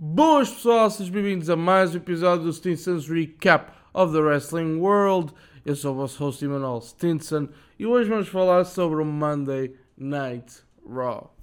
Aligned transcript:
Boas 0.00 0.48
pessoal, 0.48 0.88
sejam 0.88 1.12
bem-vindos 1.12 1.50
a 1.50 1.56
mais 1.56 1.92
um 1.92 1.96
episódio 1.96 2.44
do 2.44 2.52
Stinson's 2.52 3.08
Recap 3.08 3.72
of 3.92 4.12
the 4.12 4.20
Wrestling 4.20 4.76
World. 4.76 5.34
Eu 5.66 5.74
sou 5.74 5.92
o 5.92 5.96
vosso 5.96 6.22
host 6.22 6.44
Emanuel 6.44 6.80
Stinson 6.80 7.48
e 7.76 7.84
hoje 7.84 8.08
vamos 8.08 8.28
falar 8.28 8.64
sobre 8.64 9.02
o 9.02 9.04
Monday 9.04 9.74
Night 9.96 10.62
Raw. 10.88 11.34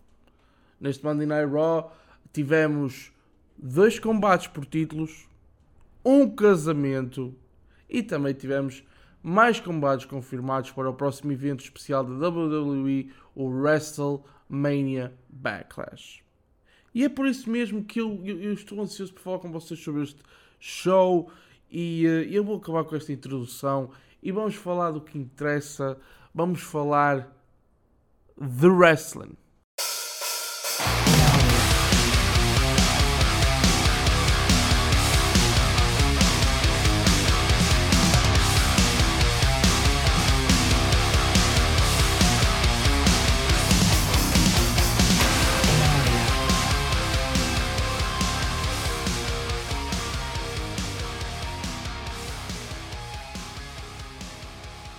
Neste 0.79 1.03
Monday 1.03 1.25
Night 1.25 1.51
Raw 1.51 1.93
tivemos 2.31 3.11
dois 3.57 3.99
combates 3.99 4.47
por 4.47 4.65
títulos, 4.65 5.27
um 6.05 6.33
casamento 6.33 7.35
e 7.89 8.01
também 8.01 8.33
tivemos 8.33 8.85
mais 9.21 9.59
combates 9.59 10.05
confirmados 10.05 10.71
para 10.71 10.89
o 10.89 10.93
próximo 10.93 11.33
evento 11.33 11.61
especial 11.61 12.05
da 12.05 12.29
WWE, 12.29 13.11
o 13.35 13.49
WrestleMania 13.49 15.13
Backlash. 15.27 16.24
E 16.95 17.03
é 17.03 17.09
por 17.09 17.27
isso 17.27 17.49
mesmo 17.49 17.83
que 17.83 17.99
eu, 17.99 18.21
eu, 18.23 18.41
eu 18.41 18.53
estou 18.53 18.81
ansioso 18.81 19.13
por 19.13 19.21
falar 19.21 19.39
com 19.39 19.51
vocês 19.51 19.77
sobre 19.81 20.03
este 20.03 20.23
show 20.57 21.29
e 21.69 22.05
uh, 22.07 22.23
eu 22.31 22.41
vou 22.41 22.55
acabar 22.55 22.85
com 22.85 22.95
esta 22.95 23.11
introdução 23.11 23.91
e 24.23 24.31
vamos 24.31 24.55
falar 24.55 24.91
do 24.91 25.01
que 25.01 25.17
interessa, 25.17 25.97
vamos 26.33 26.61
falar 26.61 27.29
de 28.37 28.67
wrestling. 28.67 29.35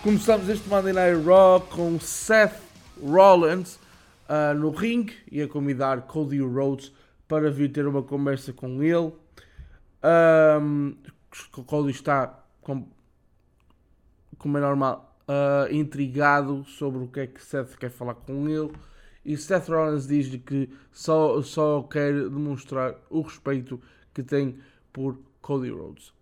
Começamos 0.07 0.49
este 0.49 0.69
Monday 0.69 0.93
Night 0.93 1.21
Raw 1.27 1.61
com 1.61 1.99
Seth 1.99 2.63
Rollins 3.03 3.75
uh, 4.29 4.55
no 4.57 4.71
ring 4.71 5.11
e 5.29 5.43
a 5.43 5.49
convidar 5.49 6.03
Cody 6.03 6.39
Rhodes 6.39 6.93
para 7.27 7.51
vir 7.51 7.73
ter 7.73 7.89
uma 7.89 8.05
conversa 8.05 8.53
com 8.53 8.81
ele. 8.85 9.13
Um, 10.63 10.95
Cody 11.67 11.91
está, 11.91 12.39
como, 12.63 12.89
como 14.39 14.57
é 14.59 14.61
normal, 14.61 15.19
uh, 15.27 15.75
intrigado 15.75 16.65
sobre 16.67 17.03
o 17.03 17.09
que 17.09 17.19
é 17.19 17.27
que 17.27 17.43
Seth 17.43 17.75
quer 17.77 17.91
falar 17.91 18.15
com 18.15 18.49
ele. 18.49 18.71
E 19.25 19.37
Seth 19.37 19.67
Rollins 19.67 20.07
diz-lhe 20.07 20.39
que 20.39 20.71
só, 20.93 21.43
só 21.43 21.83
quer 21.83 22.13
demonstrar 22.13 22.95
o 23.11 23.23
respeito 23.23 23.83
que 24.15 24.23
tem 24.23 24.57
por 24.93 25.19
Cody 25.43 25.71
Rhodes. 25.71 26.16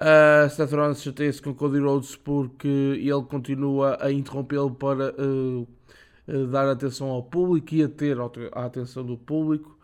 Uh, 0.00 0.48
Seth 0.48 0.70
Rollins 0.70 1.02
chateia-se 1.02 1.42
com 1.42 1.52
Cody 1.52 1.80
Rhodes 1.80 2.14
porque 2.14 2.68
ele 2.68 3.22
continua 3.28 3.98
a 4.00 4.12
interrompê-lo 4.12 4.70
para 4.70 5.12
uh, 5.20 5.66
uh, 6.28 6.46
dar 6.46 6.68
atenção 6.68 7.08
ao 7.08 7.20
público 7.20 7.74
e 7.74 7.82
a 7.82 7.88
ter 7.88 8.16
a 8.20 8.64
atenção 8.64 9.04
do 9.04 9.18
público. 9.18 9.76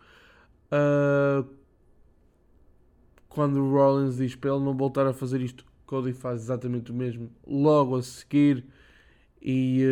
Uh, 0.71 1.45
quando 3.27 3.69
Rollins 3.69 4.15
diz 4.15 4.35
para 4.35 4.51
ele 4.51 4.63
não 4.63 4.73
voltar 4.73 5.05
a 5.05 5.11
fazer 5.11 5.41
isto, 5.41 5.65
Cody 5.85 6.13
faz 6.13 6.43
exatamente 6.43 6.91
o 6.91 6.95
mesmo 6.95 7.29
logo 7.45 7.97
a 7.97 8.01
seguir. 8.01 8.65
E 9.41 9.83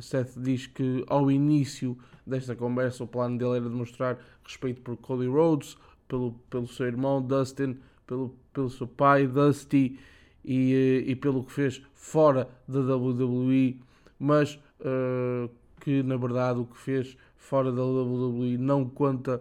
Seth 0.00 0.36
diz 0.36 0.66
que 0.66 1.02
ao 1.06 1.30
início 1.30 1.96
desta 2.26 2.54
conversa 2.54 3.04
o 3.04 3.06
plano 3.06 3.38
dele 3.38 3.56
era 3.56 3.68
demonstrar 3.70 4.18
respeito 4.44 4.82
por 4.82 4.96
Cody 4.98 5.26
Rhodes, 5.26 5.78
pelo, 6.06 6.32
pelo 6.50 6.66
seu 6.66 6.86
irmão 6.86 7.22
Dustin 7.22 7.78
pelo, 8.08 8.34
pelo 8.52 8.70
seu 8.70 8.88
pai, 8.88 9.26
Dusty, 9.28 10.00
e, 10.44 11.04
eh, 11.04 11.10
e 11.10 11.14
pelo 11.14 11.44
que 11.44 11.52
fez 11.52 11.80
fora 11.94 12.48
da 12.66 12.96
WWE, 12.96 13.80
mas 14.18 14.58
uh, 14.80 15.48
que 15.80 16.02
na 16.02 16.16
verdade 16.16 16.58
o 16.58 16.64
que 16.64 16.78
fez 16.78 17.16
fora 17.36 17.70
da 17.70 17.84
WWE 17.84 18.56
não 18.56 18.88
conta 18.88 19.40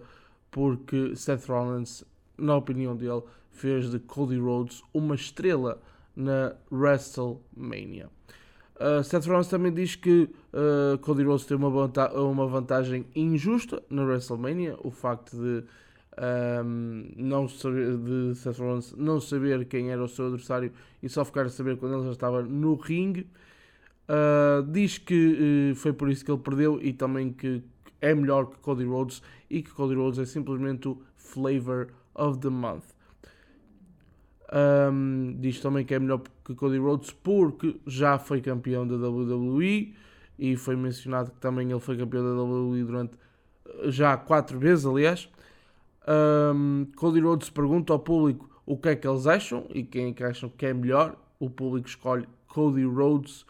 porque 0.51 1.15
Seth 1.15 1.47
Rollins, 1.47 2.03
na 2.37 2.55
opinião 2.55 2.95
dele, 2.95 3.23
fez 3.51 3.89
de 3.89 3.99
Cody 3.99 4.37
Rhodes 4.37 4.83
uma 4.93 5.15
estrela 5.15 5.81
na 6.15 6.53
WrestleMania. 6.71 8.09
Uh, 8.75 9.03
Seth 9.03 9.25
Rollins 9.25 9.47
também 9.47 9.73
diz 9.73 9.95
que 9.95 10.29
uh, 10.53 10.97
Cody 10.99 11.23
Rhodes 11.23 11.45
tem 11.45 11.57
uma, 11.57 11.69
vanta 11.69 12.11
uma 12.19 12.45
vantagem 12.45 13.05
injusta 13.15 13.81
na 13.89 14.03
WrestleMania, 14.03 14.77
o 14.83 14.91
facto 14.91 15.37
de 15.37 15.63
um, 16.19 17.11
não 17.15 17.47
saber, 17.47 17.97
de 17.97 18.35
Seth 18.35 18.57
Rollins 18.57 18.93
não 18.97 19.19
saber 19.19 19.65
quem 19.65 19.91
era 19.91 20.03
o 20.03 20.07
seu 20.07 20.27
adversário 20.27 20.71
e 21.01 21.07
só 21.07 21.23
ficar 21.23 21.45
a 21.45 21.49
saber 21.49 21.77
quando 21.77 21.95
ele 21.95 22.05
já 22.05 22.11
estava 22.11 22.41
no 22.41 22.75
ringue. 22.75 23.27
Uh, 24.09 24.63
diz 24.71 24.97
que 24.97 25.71
uh, 25.71 25.75
foi 25.75 25.93
por 25.93 26.09
isso 26.09 26.23
que 26.23 26.31
ele 26.31 26.41
perdeu 26.41 26.81
e 26.81 26.93
também 26.93 27.31
que 27.31 27.61
é 28.01 28.15
melhor 28.15 28.47
que 28.47 28.57
Cody 28.57 28.85
Rhodes 28.85 29.21
e 29.49 29.61
que 29.61 29.69
Cody 29.71 29.95
Rhodes 29.95 30.19
é 30.19 30.25
simplesmente 30.25 30.87
o 30.87 31.01
flavor 31.15 31.89
of 32.15 32.39
the 32.39 32.49
month. 32.49 32.83
Um, 34.53 35.35
diz 35.39 35.59
também 35.59 35.85
que 35.85 35.93
é 35.93 35.99
melhor 35.99 36.21
que 36.45 36.55
Cody 36.55 36.77
Rhodes 36.77 37.11
porque 37.11 37.79
já 37.85 38.17
foi 38.17 38.39
campeão 38.39 38.87
da 38.87 38.95
WWE 38.95 39.93
e 40.39 40.55
foi 40.55 40.75
mencionado 40.77 41.31
que 41.31 41.39
também 41.39 41.69
ele 41.69 41.79
foi 41.81 41.97
campeão 41.97 42.23
da 42.23 42.41
WWE 42.41 42.83
durante 42.85 43.17
já 43.89 44.15
quatro 44.15 44.57
vezes, 44.57 44.85
aliás. 44.85 45.29
Um, 46.07 46.87
Cody 46.95 47.19
Rhodes 47.19 47.49
pergunta 47.49 47.91
ao 47.91 47.99
público 47.99 48.49
o 48.65 48.77
que 48.77 48.89
é 48.89 48.95
que 48.95 49.07
eles 49.07 49.27
acham 49.27 49.65
e 49.73 49.83
quem 49.83 50.09
é 50.09 50.13
que 50.13 50.23
acham 50.23 50.49
que 50.49 50.65
é 50.65 50.73
melhor. 50.73 51.15
O 51.39 51.49
público 51.49 51.87
escolhe 51.87 52.27
Cody 52.47 52.85
Rhodes. 52.85 53.45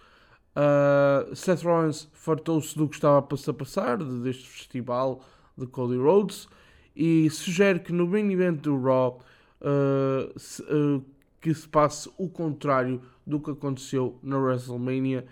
Uh, 0.55 1.35
Seth 1.35 1.61
Rollins 1.61 2.09
fartou-se 2.13 2.75
do 2.75 2.87
que 2.87 2.95
estava 2.95 3.19
a 3.19 3.53
passar 3.53 3.97
deste 3.97 4.49
festival 4.49 5.21
de 5.55 5.67
Cody 5.67 5.97
Rhodes 5.97 6.47
e 6.95 7.29
sugere 7.29 7.79
que 7.79 7.93
no 7.93 8.07
main 8.07 8.31
event 8.31 8.61
do 8.61 8.81
Raw 8.81 9.19
uh, 9.61 10.39
se, 10.39 10.63
uh, 10.63 11.05
que 11.39 11.53
se 11.53 11.67
passe 11.67 12.09
o 12.17 12.27
contrário 12.27 13.01
do 13.25 13.39
que 13.39 13.51
aconteceu 13.51 14.17
na 14.23 14.37
WrestleMania 14.37 15.25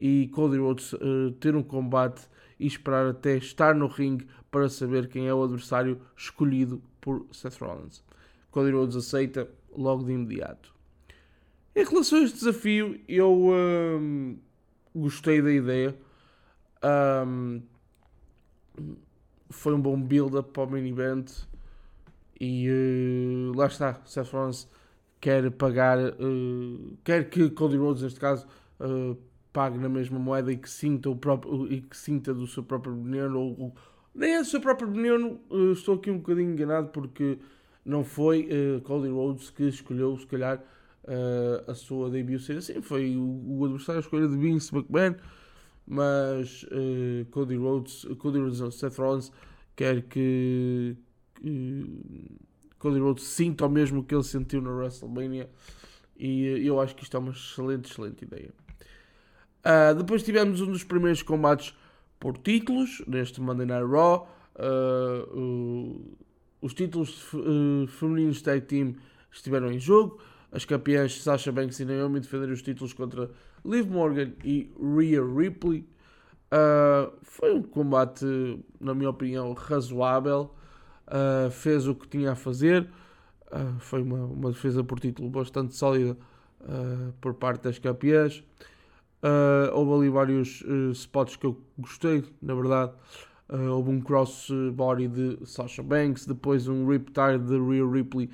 e 0.00 0.28
Cody 0.34 0.58
Rhodes 0.58 0.94
ter 1.38 1.54
um 1.54 1.62
combate 1.62 2.22
e 2.58 2.66
esperar 2.66 3.06
até 3.06 3.36
estar 3.36 3.72
no 3.72 3.86
ringue 3.86 4.26
para 4.52 4.68
saber 4.68 5.08
quem 5.08 5.26
é 5.26 5.34
o 5.34 5.42
adversário 5.42 5.98
escolhido 6.14 6.80
por 7.00 7.26
Seth 7.32 7.56
Rollins. 7.58 8.04
Cody 8.50 8.70
Rhodes 8.70 8.94
aceita 8.94 9.48
logo 9.74 10.04
de 10.04 10.12
imediato. 10.12 10.72
Em 11.74 11.84
relação 11.84 12.18
a 12.18 12.22
este 12.22 12.38
desafio, 12.38 13.00
eu 13.08 13.48
hum, 13.50 14.36
gostei 14.94 15.40
da 15.40 15.50
ideia. 15.50 15.96
Um, 17.26 17.62
foi 19.48 19.74
um 19.74 19.80
bom 19.80 19.98
build-up 20.00 20.50
para 20.52 20.64
o 20.64 20.70
main 20.70 20.86
event 20.86 21.30
e 22.38 22.68
uh, 22.68 23.56
lá 23.56 23.66
está, 23.66 24.02
Seth 24.04 24.32
Rollins 24.32 24.68
quer 25.18 25.50
pagar, 25.52 25.98
uh, 25.98 26.98
quer 27.02 27.30
que 27.30 27.48
Cody 27.50 27.78
Rhodes 27.78 28.02
neste 28.02 28.20
caso 28.20 28.46
uh, 28.80 29.16
pague 29.50 29.78
na 29.78 29.88
mesma 29.88 30.18
moeda 30.18 30.52
e 30.52 30.58
que 30.58 30.68
sinta, 30.68 31.08
o 31.08 31.16
próprio, 31.16 31.72
e 31.72 31.80
que 31.80 31.96
sinta 31.96 32.34
do 32.34 32.46
seu 32.46 32.62
próprio 32.62 32.94
ou, 33.34 33.58
ou 33.58 33.74
nem 34.14 34.34
é 34.34 34.38
do 34.38 34.44
seu 34.44 34.60
próprio 34.60 34.90
veneno, 34.90 35.40
uh, 35.50 35.72
estou 35.72 35.96
aqui 35.96 36.10
um 36.10 36.18
bocadinho 36.18 36.52
enganado 36.52 36.88
porque 36.88 37.38
não 37.84 38.04
foi 38.04 38.48
uh, 38.48 38.80
Cody 38.82 39.08
Rhodes 39.08 39.50
que 39.50 39.64
escolheu, 39.64 40.16
se 40.16 40.26
calhar, 40.26 40.58
uh, 41.04 41.70
a 41.70 41.74
sua 41.74 42.10
debut 42.10 42.40
ser 42.40 42.58
assim, 42.58 42.80
foi 42.82 43.16
o, 43.16 43.58
o 43.58 43.64
adversário 43.64 43.98
a 43.98 44.02
escolha 44.02 44.28
de 44.28 44.36
Vince 44.36 44.74
McMahon, 44.74 45.16
mas 45.86 46.64
uh, 46.64 47.24
Cody 47.30 47.56
Rhodes, 47.56 48.06
Cody 48.18 48.38
Rhodes, 48.38 48.74
Seth 48.74 48.96
Rollins 48.96 49.32
quer 49.74 50.02
que, 50.02 50.96
que 51.34 51.86
Cody 52.78 53.00
Rhodes 53.00 53.24
sinta 53.24 53.66
o 53.66 53.70
mesmo 53.70 54.04
que 54.04 54.14
ele 54.14 54.24
sentiu 54.24 54.60
na 54.60 54.70
WrestleMania 54.70 55.48
e 56.16 56.66
eu 56.66 56.80
acho 56.80 56.94
que 56.94 57.02
isto 57.02 57.16
é 57.16 57.20
uma 57.20 57.32
excelente, 57.32 57.90
excelente 57.90 58.24
ideia. 58.24 58.50
Uh, 59.64 59.94
depois 59.94 60.22
tivemos 60.22 60.60
um 60.60 60.66
dos 60.66 60.84
primeiros 60.84 61.22
combates 61.22 61.74
por 62.22 62.38
títulos 62.38 63.02
neste 63.08 63.40
Monday 63.40 63.66
Night 63.66 63.84
Raw. 63.84 64.28
Uh, 64.54 65.36
uh, 65.36 66.16
os 66.60 66.72
títulos 66.72 67.34
uh, 67.34 67.84
femininos 67.88 68.40
tag 68.40 68.60
team 68.60 68.94
estiveram 69.32 69.72
em 69.72 69.80
jogo. 69.80 70.20
As 70.52 70.64
campeãs 70.64 71.20
Sasha 71.20 71.50
Banks 71.50 71.80
e 71.80 71.84
Naomi 71.84 72.20
defenderam 72.20 72.52
os 72.52 72.62
títulos 72.62 72.92
contra 72.92 73.28
Liv 73.64 73.90
Morgan 73.90 74.34
e 74.44 74.70
Rhea 74.80 75.20
Ripley. 75.20 75.84
foi 77.22 77.52
um 77.52 77.62
combate, 77.62 78.24
na 78.78 78.94
minha 78.94 79.10
opinião, 79.10 79.52
razoável. 79.54 80.54
fez 81.50 81.88
o 81.88 81.94
que 81.94 82.06
tinha 82.06 82.32
a 82.32 82.34
fazer. 82.36 82.86
foi 83.80 84.02
uma, 84.02 84.26
uma 84.26 84.50
defesa 84.50 84.84
por 84.84 85.00
título 85.00 85.30
bastante 85.30 85.74
sólida 85.74 86.16
por 87.20 87.34
parte 87.34 87.62
das 87.62 87.78
campeãs. 87.78 88.44
Uh, 89.22 89.70
houve 89.72 89.92
ali 89.92 90.10
vários 90.10 90.62
uh, 90.62 90.90
spots 90.90 91.36
que 91.36 91.46
eu 91.46 91.56
gostei, 91.78 92.24
na 92.40 92.54
verdade. 92.54 92.92
Uh, 93.48 93.70
houve 93.70 93.90
um 93.90 94.00
crossbody 94.00 95.06
de 95.06 95.38
Sasha 95.44 95.82
Banks, 95.82 96.26
depois 96.26 96.66
um 96.66 96.88
riptide 96.88 97.44
de 97.46 97.56
Rhea 97.58 97.86
Ripley 97.86 98.30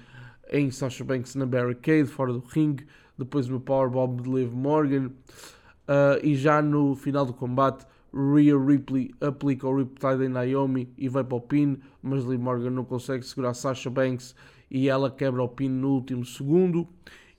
em 0.50 0.70
Sasha 0.70 1.04
Banks 1.04 1.34
na 1.34 1.44
barricade, 1.44 2.06
fora 2.06 2.32
do 2.32 2.38
ringue, 2.38 2.86
depois 3.18 3.50
uma 3.50 3.60
powerbomb 3.60 4.22
de 4.22 4.30
Liv 4.30 4.52
Morgan, 4.52 5.08
uh, 5.08 6.18
e 6.22 6.34
já 6.34 6.62
no 6.62 6.94
final 6.94 7.26
do 7.26 7.34
combate, 7.34 7.86
Rhea 8.14 8.58
Ripley 8.58 9.10
aplica 9.20 9.68
o 9.68 9.76
riptide 9.76 10.24
em 10.24 10.28
Naomi 10.28 10.90
e 10.96 11.08
vai 11.08 11.22
para 11.22 11.36
o 11.36 11.40
pin, 11.40 11.78
mas 12.02 12.24
Liv 12.24 12.40
Morgan 12.40 12.70
não 12.70 12.84
consegue 12.84 13.26
segurar 13.26 13.52
Sasha 13.52 13.90
Banks 13.90 14.34
e 14.70 14.88
ela 14.88 15.10
quebra 15.10 15.42
o 15.42 15.48
pin 15.48 15.68
no 15.68 15.90
último 15.90 16.24
segundo, 16.24 16.88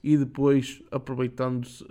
e 0.02 0.16
depois, 0.16 0.82
aproveitando-se 0.90 1.84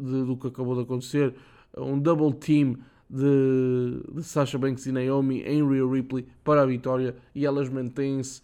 uh, 0.00 0.24
do 0.26 0.36
que 0.36 0.48
acabou 0.48 0.74
de 0.74 0.82
acontecer, 0.82 1.34
um 1.76 1.98
double 1.98 2.32
team 2.34 2.78
de, 3.08 4.02
de 4.14 4.22
Sasha 4.22 4.58
Banks 4.58 4.86
e 4.86 4.92
Naomi 4.92 5.42
em 5.42 5.66
Rhea 5.68 5.86
Ripley 5.86 6.26
para 6.44 6.62
a 6.62 6.66
vitória 6.66 7.16
e 7.34 7.44
elas 7.44 7.68
mantêm-se 7.68 8.40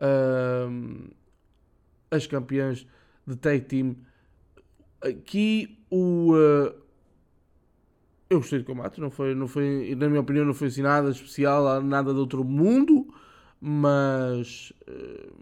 uh, 0.00 1.10
as 2.10 2.26
campeãs 2.26 2.86
de 3.26 3.36
tag 3.36 3.60
team. 3.62 3.96
Aqui 5.00 5.78
o 5.90 6.34
uh, 6.34 6.74
eu 8.30 8.38
gostei 8.38 8.60
do 8.60 8.64
combate, 8.64 9.00
não 9.00 9.10
foi, 9.10 9.34
não 9.34 9.48
foi, 9.48 9.92
na 9.96 10.08
minha 10.08 10.20
opinião, 10.20 10.44
não 10.44 10.54
foi 10.54 10.68
assim 10.68 10.82
nada 10.82 11.10
especial, 11.10 11.82
nada 11.82 12.14
de 12.14 12.20
outro 12.20 12.44
mundo, 12.44 13.12
mas 13.60 14.72
uh, 14.88 15.32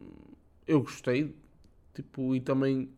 eu 0.67 0.81
gostei, 0.81 1.37
tipo, 1.95 2.35
e 2.35 2.41
também 2.41 2.89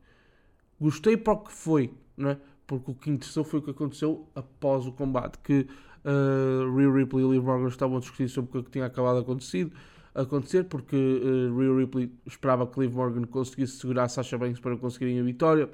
gostei 0.81 1.17
para 1.17 1.33
o 1.33 1.39
que 1.39 1.53
foi, 1.53 1.93
não 2.17 2.31
é? 2.31 2.39
Porque 2.71 2.93
o 2.93 2.95
que 2.95 3.11
interessou 3.11 3.43
foi 3.43 3.59
o 3.59 3.63
que 3.65 3.73
aconteceu 3.73 4.29
após 4.33 4.87
o 4.87 4.93
combate, 4.93 5.39
que 5.43 5.67
uh, 6.05 6.77
Rhea 6.77 6.89
Ripley 6.89 7.25
e 7.25 7.29
Liv 7.29 7.43
Morgan 7.43 7.67
estavam 7.67 7.97
a 7.97 8.01
discutir 8.01 8.29
sobre 8.29 8.59
o 8.59 8.63
que 8.63 8.71
tinha 8.71 8.87
acabado 8.87 9.19
acontecido, 9.19 9.73
acontecer, 10.15 10.63
porque 10.67 10.95
uh, 10.95 11.59
Rhea 11.59 11.75
Ripley 11.75 12.13
esperava 12.25 12.65
que 12.69 12.79
Liv 12.79 12.95
Morgan 12.95 13.25
conseguisse 13.25 13.77
segurar 13.79 14.07
Sasha 14.09 14.39
Banks 14.39 14.61
para 14.61 14.77
conseguirem 14.77 15.19
a 15.19 15.23
vitória, 15.25 15.69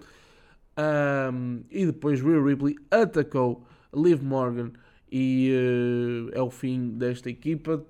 um, 1.35 1.61
e 1.71 1.85
depois 1.85 2.23
Rhea 2.23 2.43
Ripley 2.43 2.77
atacou 2.91 3.67
Liv 3.95 4.23
Morgan 4.23 4.73
e 5.13 5.53
uh, 5.53 6.31
é 6.33 6.41
o 6.41 6.51
fim 6.51 6.97
desta 6.97 7.29
equipa. 7.29 7.85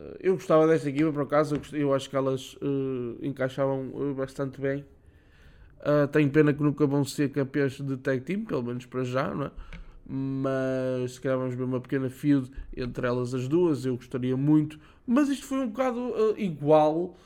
Uh, 0.00 0.14
eu 0.20 0.34
gostava 0.34 0.68
desta 0.68 0.88
equipa, 0.88 1.10
por 1.12 1.22
acaso, 1.22 1.56
eu, 1.56 1.80
eu 1.80 1.92
acho 1.92 2.08
que 2.08 2.14
elas 2.14 2.54
uh, 2.54 3.18
encaixavam 3.20 4.14
bastante 4.14 4.60
bem 4.60 4.84
Uh, 5.80 6.08
tenho 6.08 6.30
pena 6.30 6.52
que 6.52 6.62
nunca 6.62 6.86
vão 6.86 7.04
ser 7.04 7.30
campeões 7.30 7.80
de 7.80 7.96
tag 7.98 8.20
team, 8.22 8.44
pelo 8.44 8.62
menos 8.62 8.86
para 8.86 9.04
já, 9.04 9.32
não 9.32 9.46
é? 9.46 9.50
Mas 10.08 11.12
se 11.12 11.20
calhar 11.20 11.38
vamos 11.38 11.54
ver 11.54 11.64
uma 11.64 11.80
pequena 11.80 12.08
feud 12.08 12.50
entre 12.76 13.06
elas 13.06 13.34
as 13.34 13.46
duas, 13.46 13.84
eu 13.84 13.96
gostaria 13.96 14.36
muito. 14.36 14.78
Mas 15.06 15.28
isto 15.28 15.46
foi 15.46 15.58
um 15.58 15.68
bocado 15.68 15.98
uh, 15.98 16.38
igual, 16.38 17.16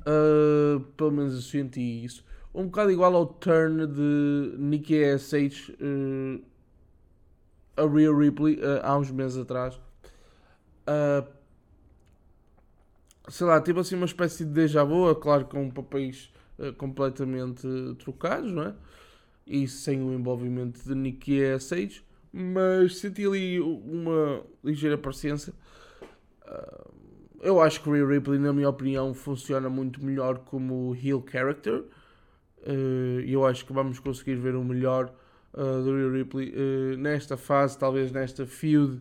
uh, 0.00 0.80
pelo 0.96 1.12
menos 1.12 1.34
eu 1.34 1.40
senti 1.40 2.04
isso, 2.04 2.24
um 2.54 2.66
bocado 2.66 2.90
igual 2.90 3.14
ao 3.14 3.26
turn 3.26 3.86
de 3.86 4.54
Nikki 4.58 5.04
ASH 5.04 5.72
a 7.76 7.86
Rhea 7.86 8.12
Ripley 8.12 8.58
há 8.82 8.96
uns 8.96 9.12
meses 9.12 9.38
atrás. 9.38 9.78
sei 13.28 13.46
lá, 13.46 13.60
tipo 13.60 13.78
assim 13.78 13.94
uma 13.94 14.06
espécie 14.06 14.44
de 14.44 14.50
déjà 14.50 14.82
vu, 14.82 15.14
claro 15.14 15.44
com 15.44 15.70
papéis 15.70 16.32
completamente 16.76 17.66
trocados, 17.98 18.52
não 18.52 18.62
é? 18.64 18.74
E 19.46 19.66
sem 19.66 20.02
o 20.02 20.12
envolvimento 20.12 20.82
de 20.84 20.94
Nicky 20.94 21.40
Sage, 21.60 22.02
mas 22.32 22.98
senti 22.98 23.26
ali 23.26 23.60
uma 23.60 24.42
ligeira 24.62 24.98
paciência. 24.98 25.52
Uh, 26.46 26.88
eu 27.40 27.60
acho 27.60 27.82
que 27.82 27.90
Rhea 27.90 28.06
Ripley, 28.06 28.38
na 28.38 28.52
minha 28.52 28.68
opinião, 28.68 29.14
funciona 29.14 29.68
muito 29.68 30.04
melhor 30.04 30.38
como 30.38 30.94
heel 30.94 31.24
character. 31.30 31.84
Uh, 32.66 33.20
eu 33.26 33.46
acho 33.46 33.64
que 33.64 33.72
vamos 33.72 33.98
conseguir 33.98 34.34
ver 34.36 34.56
o 34.56 34.64
melhor 34.64 35.12
uh, 35.54 35.82
do 35.82 36.12
Ripley 36.12 36.52
uh, 36.52 36.96
nesta 36.96 37.36
fase, 37.36 37.78
talvez 37.78 38.10
nesta 38.10 38.44
feud 38.46 39.00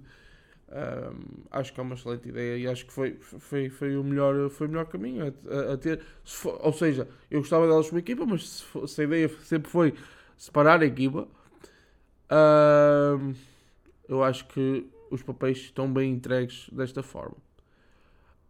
um, 0.69 1.45
acho 1.49 1.73
que 1.73 1.79
é 1.79 1.83
uma 1.83 1.95
excelente 1.95 2.27
ideia 2.27 2.57
e 2.57 2.67
acho 2.67 2.85
que 2.85 2.91
foi, 2.91 3.13
foi, 3.13 3.69
foi, 3.69 3.95
o, 3.95 4.03
melhor, 4.03 4.49
foi 4.49 4.67
o 4.67 4.69
melhor 4.69 4.85
caminho 4.85 5.33
a, 5.49 5.73
a 5.73 5.77
ter. 5.77 6.01
Se 6.25 6.35
for, 6.35 6.59
ou 6.61 6.73
seja, 6.73 7.07
eu 7.31 7.39
gostava 7.39 7.65
delas 7.67 7.87
como 7.87 7.99
equipa, 7.99 8.25
mas 8.25 8.49
se, 8.49 8.63
for, 8.63 8.87
se, 8.87 9.01
a 9.01 9.03
ideia 9.05 9.29
sempre 9.43 9.69
foi 9.71 9.93
separar 10.35 10.81
a 10.81 10.85
equipa, 10.85 11.27
um, 12.29 13.33
eu 14.09 14.23
acho 14.23 14.45
que 14.47 14.85
os 15.09 15.23
papéis 15.23 15.59
estão 15.59 15.91
bem 15.91 16.11
entregues 16.11 16.69
desta 16.71 17.01
forma. 17.01 17.37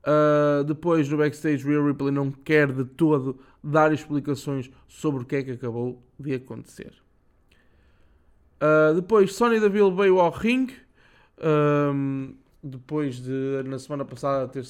Uh, 0.03 0.63
depois 0.63 1.07
no 1.09 1.17
backstage, 1.17 1.67
Real 1.67 1.85
Ripley 1.85 2.11
não 2.11 2.31
quer 2.31 2.71
de 2.71 2.85
todo 2.85 3.39
dar 3.63 3.91
explicações 3.93 4.71
sobre 4.87 5.21
o 5.21 5.25
que 5.25 5.35
é 5.35 5.43
que 5.43 5.51
acabou 5.51 6.01
de 6.17 6.33
acontecer. 6.33 6.93
Uh, 8.59 8.95
depois, 8.95 9.35
Sonya 9.35 9.59
Deville 9.59 9.93
veio 9.93 10.19
ao 10.19 10.31
ringue 10.31 10.86
um, 11.43 12.35
depois 12.61 13.21
de, 13.21 13.63
na 13.65 13.79
semana 13.79 14.03
passada, 14.03 14.47
ter, 14.47 14.63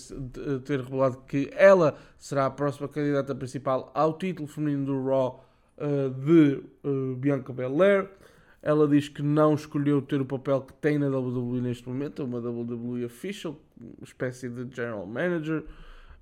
ter 0.65 0.81
revelado 0.81 1.17
que 1.27 1.49
ela 1.53 1.97
será 2.17 2.45
a 2.45 2.49
próxima 2.49 2.87
candidata 2.87 3.33
principal 3.33 3.91
ao 3.93 4.17
título 4.17 4.47
feminino 4.47 4.85
do 4.85 5.05
Raw 5.05 5.43
uh, 5.77 6.09
de 6.09 6.61
uh, 6.83 7.15
Bianca 7.15 7.53
Belair. 7.53 8.09
Ela 8.61 8.87
diz 8.87 9.07
que 9.07 9.21
não 9.21 9.53
escolheu 9.53 10.01
ter 10.01 10.19
o 10.19 10.25
papel 10.25 10.61
que 10.61 10.73
tem 10.73 10.97
na 10.97 11.07
WWE 11.07 11.61
neste 11.61 11.87
momento, 11.87 12.23
uma 12.23 12.39
WWE 12.39 13.05
official, 13.05 13.55
espécie 14.01 14.49
de 14.49 14.75
general 14.75 15.05
manager, 15.05 15.63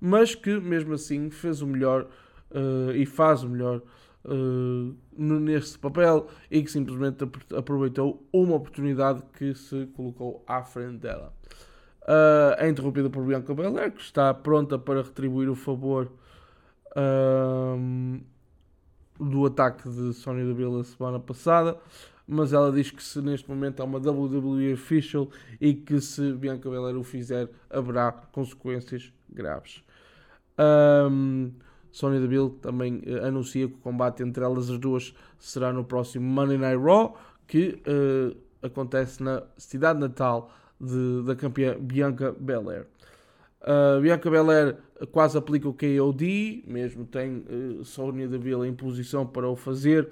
mas 0.00 0.34
que 0.34 0.60
mesmo 0.60 0.94
assim 0.94 1.30
fez 1.30 1.62
o 1.62 1.66
melhor 1.66 2.06
uh, 2.50 2.92
e 2.94 3.04
faz 3.04 3.42
o 3.42 3.48
melhor 3.48 3.82
uh, 4.26 4.96
neste 5.16 5.78
papel 5.78 6.26
e 6.50 6.62
que 6.62 6.70
simplesmente 6.70 7.24
aproveitou 7.56 8.26
uma 8.32 8.56
oportunidade 8.56 9.22
que 9.38 9.54
se 9.54 9.86
colocou 9.94 10.44
à 10.46 10.62
frente 10.62 10.98
dela. 10.98 11.32
Uh, 12.02 12.54
é 12.58 12.68
interrompida 12.68 13.10
por 13.10 13.24
Bianca 13.24 13.54
Belair, 13.54 13.92
que 13.92 14.02
está 14.02 14.32
pronta 14.32 14.78
para 14.78 15.02
retribuir 15.02 15.48
o 15.48 15.54
favor 15.54 16.12
uh, 16.92 18.20
do 19.18 19.46
ataque 19.46 19.88
de 19.88 20.12
Sonya 20.12 20.44
Deville 20.44 20.80
a 20.80 20.84
semana 20.84 21.18
passada, 21.18 21.76
mas 22.26 22.52
ela 22.52 22.70
diz 22.70 22.90
que 22.90 23.02
se 23.02 23.20
neste 23.20 23.48
momento 23.48 23.80
há 23.80 23.84
uma 23.84 23.98
WWE 23.98 24.74
official 24.74 25.28
e 25.60 25.74
que 25.74 26.00
se 26.00 26.32
Bianca 26.32 26.68
Belair 26.68 26.96
o 26.96 27.02
fizer, 27.02 27.48
haverá 27.70 28.12
consequências 28.12 29.12
graves. 29.28 29.82
Um, 30.58 31.52
Sonya 31.90 32.20
Deville 32.20 32.50
também 32.60 33.02
uh, 33.06 33.26
anuncia 33.26 33.68
que 33.68 33.74
o 33.74 33.78
combate 33.78 34.22
entre 34.22 34.44
elas 34.44 34.70
as 34.70 34.78
duas 34.78 35.14
será 35.38 35.72
no 35.72 35.84
próximo 35.84 36.26
Monday 36.26 36.58
Night 36.58 36.82
Raw, 36.82 37.16
que 37.46 37.80
uh, 37.86 38.36
acontece 38.62 39.22
na 39.22 39.42
cidade 39.56 40.00
natal 40.00 40.50
de, 40.80 41.22
da 41.24 41.34
campeã 41.34 41.76
Bianca 41.78 42.34
Belair. 42.38 42.86
Uh, 43.62 44.00
Bianca 44.00 44.30
Belair 44.30 44.76
quase 45.10 45.36
aplica 45.36 45.68
o 45.68 45.74
KOD, 45.74 46.64
mesmo 46.66 47.04
tem 47.04 47.44
uh, 47.48 47.84
Sonya 47.84 48.28
Deville 48.28 48.68
em 48.68 48.74
posição 48.74 49.26
para 49.26 49.48
o 49.48 49.56
fazer, 49.56 50.08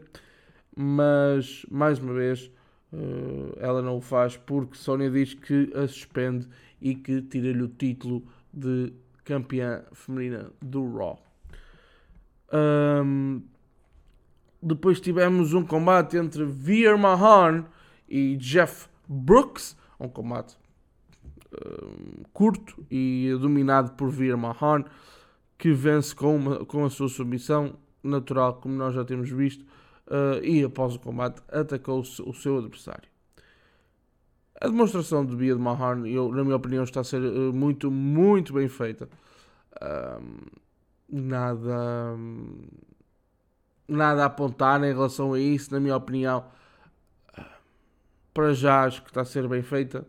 mas 0.75 1.64
mais 1.71 1.99
uma 1.99 2.14
vez 2.14 2.50
uh, 2.93 3.57
ela 3.59 3.81
não 3.81 3.99
o 3.99 4.00
faz 4.00 4.37
porque 4.37 4.76
Sonya 4.76 5.11
diz 5.11 5.35
que 5.35 5.71
a 5.75 5.87
suspende 5.87 6.49
e 6.81 6.95
que 6.95 7.23
tira-lhe 7.23 7.62
o 7.62 7.69
título 7.69 8.25
de 8.52 8.93
campeã 9.25 9.85
feminina 9.93 10.50
do 10.61 10.93
Raw. 10.97 11.24
Um, 12.54 13.42
depois 14.62 15.00
tivemos 15.00 15.52
um 15.52 15.64
combate 15.64 16.16
entre 16.16 16.44
Veer 16.44 16.96
Mahan 16.96 17.64
e 18.08 18.37
Jeff 18.37 18.88
Brooks, 19.08 19.76
um 19.99 20.08
combate 20.08 20.56
um, 21.52 22.23
curto 22.32 22.87
e 22.90 23.37
dominado 23.40 23.92
por 23.92 24.08
Veer 24.11 24.37
Mahan, 24.37 24.84
que 25.58 25.73
vence 25.73 26.14
com, 26.14 26.37
uma, 26.37 26.64
com 26.64 26.84
a 26.84 26.90
sua 26.90 27.08
submissão 27.08 27.75
natural, 28.02 28.54
como 28.54 28.75
nós 28.75 28.94
já 28.94 29.04
temos 29.04 29.30
visto, 29.30 29.62
uh, 30.06 30.42
e 30.42 30.62
após 30.62 30.94
o 30.94 30.99
combate 31.00 31.42
atacou 31.49 32.00
o 32.00 32.34
seu 32.34 32.58
adversário. 32.58 33.08
A 34.61 34.68
demonstração 34.68 35.26
de 35.26 35.34
Veer 35.34 35.58
Mahan, 35.58 36.06
eu, 36.06 36.30
na 36.30 36.44
minha 36.44 36.56
opinião, 36.56 36.84
está 36.84 37.00
a 37.00 37.04
ser 37.04 37.20
uh, 37.20 37.52
muito, 37.52 37.90
muito 37.90 38.52
bem 38.52 38.68
feita. 38.68 39.08
Um, 39.82 40.63
nada 41.08 42.16
nada 43.88 44.23
a 44.23 44.26
apontar 44.26 44.82
em 44.82 44.92
relação 44.92 45.34
a 45.34 45.38
isso, 45.38 45.73
na 45.73 45.80
minha 45.80 45.96
opinião. 45.96 46.44
Para 48.32 48.52
já 48.52 48.84
acho 48.84 49.02
que 49.02 49.11
está 49.11 49.20
a 49.20 49.25
ser 49.25 49.46
bem 49.49 49.62
feita. 49.62 50.06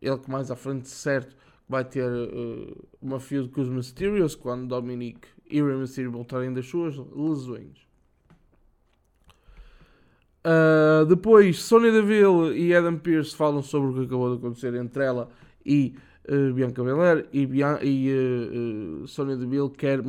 Ele 0.00 0.18
que 0.18 0.30
mais 0.30 0.50
à 0.50 0.56
frente, 0.56 0.88
certo, 0.88 1.36
vai 1.68 1.84
ter 1.84 2.10
uh, 2.10 2.88
uma 3.00 3.20
feud 3.20 3.48
com 3.50 3.60
os 3.60 3.68
Mysterios 3.68 4.34
quando 4.34 4.66
Dominic 4.66 5.28
e 5.50 5.62
Rey 5.62 5.76
Mysterio 5.76 6.10
voltarem 6.10 6.52
das 6.52 6.66
suas 6.66 6.96
lesões. 6.96 7.86
Uh, 10.44 11.04
depois, 11.06 11.58
Sonya 11.60 11.92
Deville 11.92 12.56
e 12.58 12.74
Adam 12.74 12.96
Pearce 12.98 13.36
falam 13.36 13.62
sobre 13.62 13.90
o 13.90 13.94
que 13.94 14.06
acabou 14.06 14.34
de 14.34 14.38
acontecer 14.38 14.74
entre 14.74 15.04
ela 15.04 15.28
e 15.64 15.94
uh, 16.28 16.52
Bianca 16.52 16.82
Belair 16.82 17.26
e, 17.32 17.46
Bian 17.46 17.78
e 17.82 18.12
uh, 18.12 19.06
Sonya 19.06 19.36
Deville 19.36 19.70
quer 19.70 20.00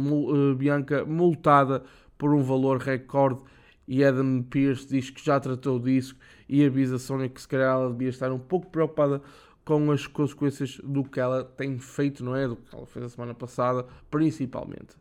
Bianca 0.57 1.05
multada 1.05 1.83
por 2.17 2.33
um 2.33 2.43
valor 2.43 2.77
recorde 2.79 3.41
e 3.87 4.03
Adam 4.03 4.43
Pearce 4.43 4.87
diz 4.87 5.09
que 5.09 5.23
já 5.23 5.39
tratou 5.39 5.79
disso 5.79 6.15
e 6.47 6.63
avisa 6.63 6.99
Sonya 6.99 7.27
que 7.27 7.41
se 7.41 7.47
calhar 7.47 7.73
ela 7.73 7.89
devia 7.89 8.09
estar 8.09 8.31
um 8.31 8.39
pouco 8.39 8.69
preocupada 8.69 9.21
com 9.65 9.91
as 9.91 10.07
consequências 10.07 10.79
do 10.83 11.03
que 11.03 11.19
ela 11.19 11.43
tem 11.43 11.77
feito, 11.77 12.23
não 12.23 12.35
é? 12.35 12.47
Do 12.47 12.55
que 12.55 12.75
ela 12.75 12.85
fez 12.87 13.05
a 13.05 13.09
semana 13.09 13.35
passada, 13.35 13.85
principalmente. 14.09 14.95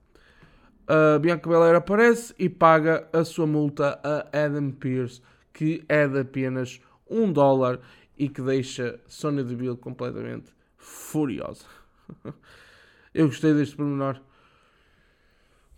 Uh, 0.84 1.18
Bianca 1.18 1.48
Belair 1.48 1.74
aparece 1.74 2.34
e 2.38 2.48
paga 2.48 3.08
a 3.12 3.24
sua 3.24 3.46
multa 3.46 3.98
a 4.02 4.44
Adam 4.44 4.70
Pearce, 4.70 5.22
que 5.52 5.82
é 5.88 6.06
de 6.06 6.20
apenas 6.20 6.80
um 7.08 7.32
dólar 7.32 7.80
e 8.18 8.28
que 8.28 8.42
deixa 8.42 9.00
Sonya 9.06 9.44
Deville 9.44 9.76
completamente 9.76 10.57
furiosa. 10.88 11.64
Eu 13.14 13.26
gostei 13.26 13.54
deste 13.54 13.76
pormenor. 13.76 14.20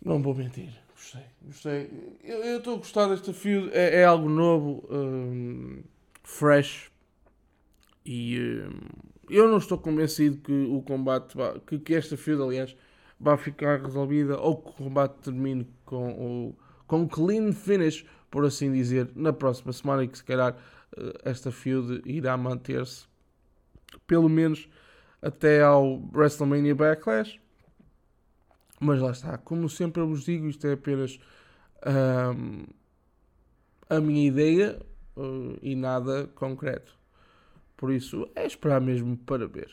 Não 0.04 0.22
vou 0.22 0.34
mentir. 0.34 0.70
Gostei. 0.94 1.24
Gostei. 1.42 2.18
Eu 2.22 2.58
estou 2.58 2.74
a 2.74 2.78
gostar 2.78 3.08
desta 3.08 3.32
feud. 3.32 3.70
É, 3.72 4.00
é 4.00 4.04
algo 4.04 4.28
novo. 4.28 4.86
Um, 4.90 5.82
fresh. 6.22 6.90
E 8.04 8.38
um, 8.40 8.70
eu 9.28 9.48
não 9.48 9.58
estou 9.58 9.78
convencido 9.78 10.38
que 10.38 10.52
o 10.52 10.82
combate. 10.82 11.36
Que, 11.66 11.78
que 11.78 11.94
esta 11.94 12.16
feud, 12.16 12.42
aliás, 12.42 12.76
vai 13.18 13.36
ficar 13.36 13.80
resolvida. 13.80 14.38
Ou 14.38 14.56
que 14.56 14.70
o 14.70 14.72
combate 14.72 15.14
termine 15.22 15.66
com 15.84 16.10
o 16.12 16.56
com 16.86 17.06
clean 17.08 17.52
finish, 17.52 18.04
por 18.30 18.44
assim 18.44 18.72
dizer, 18.72 19.10
na 19.14 19.32
próxima 19.32 19.72
semana. 19.72 20.04
E 20.04 20.08
que 20.08 20.18
se 20.18 20.24
calhar 20.24 20.56
eh, 20.96 21.12
esta 21.24 21.50
feud 21.50 22.02
irá 22.04 22.36
manter-se. 22.36 23.06
Pelo 24.06 24.28
menos 24.28 24.68
até 25.22 25.62
ao 25.62 26.00
WrestleMania 26.12 26.74
Backlash. 26.74 27.40
Mas 28.80 29.00
lá 29.00 29.10
está, 29.10 29.36
como 29.36 29.68
sempre 29.68 30.00
eu 30.00 30.08
vos 30.08 30.24
digo, 30.24 30.48
isto 30.48 30.66
é 30.66 30.72
apenas 30.72 31.18
um, 31.86 32.64
a 33.88 34.00
minha 34.00 34.26
ideia 34.26 34.80
uh, 35.16 35.58
e 35.60 35.74
nada 35.74 36.28
concreto. 36.34 36.98
Por 37.76 37.92
isso 37.92 38.28
é 38.34 38.46
esperar 38.46 38.80
mesmo 38.80 39.16
para 39.18 39.46
ver. 39.46 39.70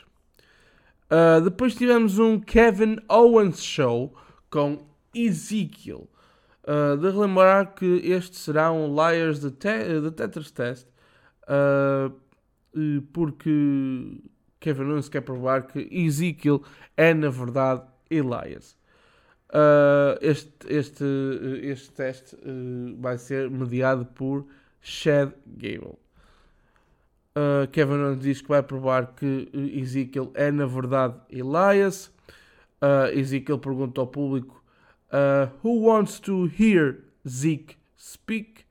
Uh, 1.09 1.41
depois 1.41 1.73
tivemos 1.73 2.19
um 2.19 2.37
Kevin 2.37 2.97
Owens 3.07 3.63
Show 3.63 4.13
com 4.49 4.85
Ezekiel. 5.13 6.09
Uh, 6.63 6.97
de 6.97 7.09
relembrar 7.09 7.75
que 7.75 7.85
este 7.85 8.35
será 8.35 8.73
um 8.73 8.93
Liars 8.93 9.39
de, 9.39 9.51
te 9.51 10.01
de 10.01 10.11
Tetris 10.11 10.51
Test, 10.51 10.85
uh, 11.43 12.13
porque 13.13 14.21
Kevin 14.59 14.91
Owens 14.91 15.09
quer 15.09 15.21
provar 15.21 15.67
que 15.67 15.87
Ezekiel 15.91 16.61
é 16.95 17.13
na 17.13 17.29
verdade 17.29 17.83
Elias. 18.09 18.77
Uh, 19.49 20.19
este, 20.19 20.51
este, 20.67 21.05
este 21.63 21.91
teste 21.91 22.35
uh, 22.35 22.97
vai 22.99 23.17
ser 23.17 23.49
mediado 23.49 24.05
por 24.05 24.45
Chad 24.81 25.31
Gable. 25.45 25.97
Uh, 27.33 27.67
Kevin 27.71 27.93
Owens 27.93 28.19
diz 28.19 28.41
que 28.41 28.49
vai 28.49 28.61
provar 28.61 29.15
que 29.15 29.49
Ezekiel 29.53 30.31
é 30.33 30.51
na 30.51 30.65
verdade 30.65 31.15
Elias. 31.29 32.11
Ezekiel 33.13 33.57
pergunta 33.57 34.01
ao 34.01 34.07
público: 34.07 34.63
Who 35.63 35.87
wants 35.87 36.19
to 36.19 36.45
hear 36.59 37.03
Zeke 37.27 37.75
speak? 37.97 38.65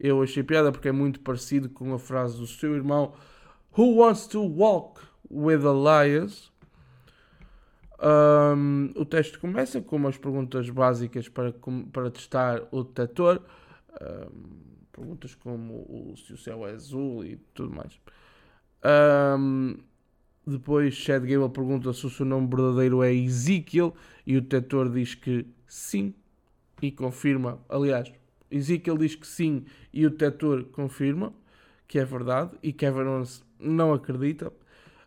Eu 0.00 0.22
achei 0.22 0.42
piada 0.42 0.72
porque 0.72 0.88
é 0.88 0.92
muito 0.92 1.20
parecido 1.20 1.68
com 1.68 1.94
a 1.94 1.98
frase 1.98 2.38
do 2.38 2.46
seu 2.46 2.74
irmão: 2.74 3.14
Who 3.76 3.98
wants 3.98 4.26
to 4.28 4.42
walk 4.42 4.95
with 5.30 5.62
Elias? 5.64 6.52
Um, 7.98 8.92
o 8.94 9.04
teste 9.04 9.38
começa 9.38 9.80
com 9.80 9.96
umas 9.96 10.18
perguntas 10.18 10.68
básicas 10.68 11.28
para, 11.28 11.54
para 11.92 12.10
testar 12.10 12.62
o 12.70 12.82
detector. 12.82 13.40
Um, 14.00 14.66
perguntas 14.92 15.34
como 15.34 16.14
se 16.16 16.32
o 16.32 16.38
céu 16.38 16.66
é 16.66 16.72
azul 16.72 17.24
e 17.24 17.36
tudo 17.54 17.74
mais. 17.74 17.98
Um, 19.38 19.76
depois 20.46 20.94
Chad 20.94 21.24
Gable 21.24 21.48
pergunta 21.48 21.92
se 21.92 22.06
o 22.06 22.10
seu 22.10 22.24
nome 22.24 22.48
verdadeiro 22.48 23.02
é 23.02 23.12
Ezekiel 23.12 23.94
e 24.26 24.36
o 24.36 24.40
detector 24.40 24.90
diz 24.90 25.14
que 25.14 25.46
sim 25.66 26.14
e 26.80 26.92
confirma. 26.92 27.58
Aliás, 27.68 28.12
Ezekiel 28.50 28.96
diz 28.98 29.14
que 29.14 29.26
sim 29.26 29.64
e 29.92 30.06
o 30.06 30.10
detector 30.10 30.64
confirma 30.66 31.32
que 31.88 31.98
é 31.98 32.04
verdade 32.04 32.52
e 32.62 32.72
Kevin 32.72 33.00
Owens 33.00 33.44
não 33.58 33.92
acredita. 33.92 34.52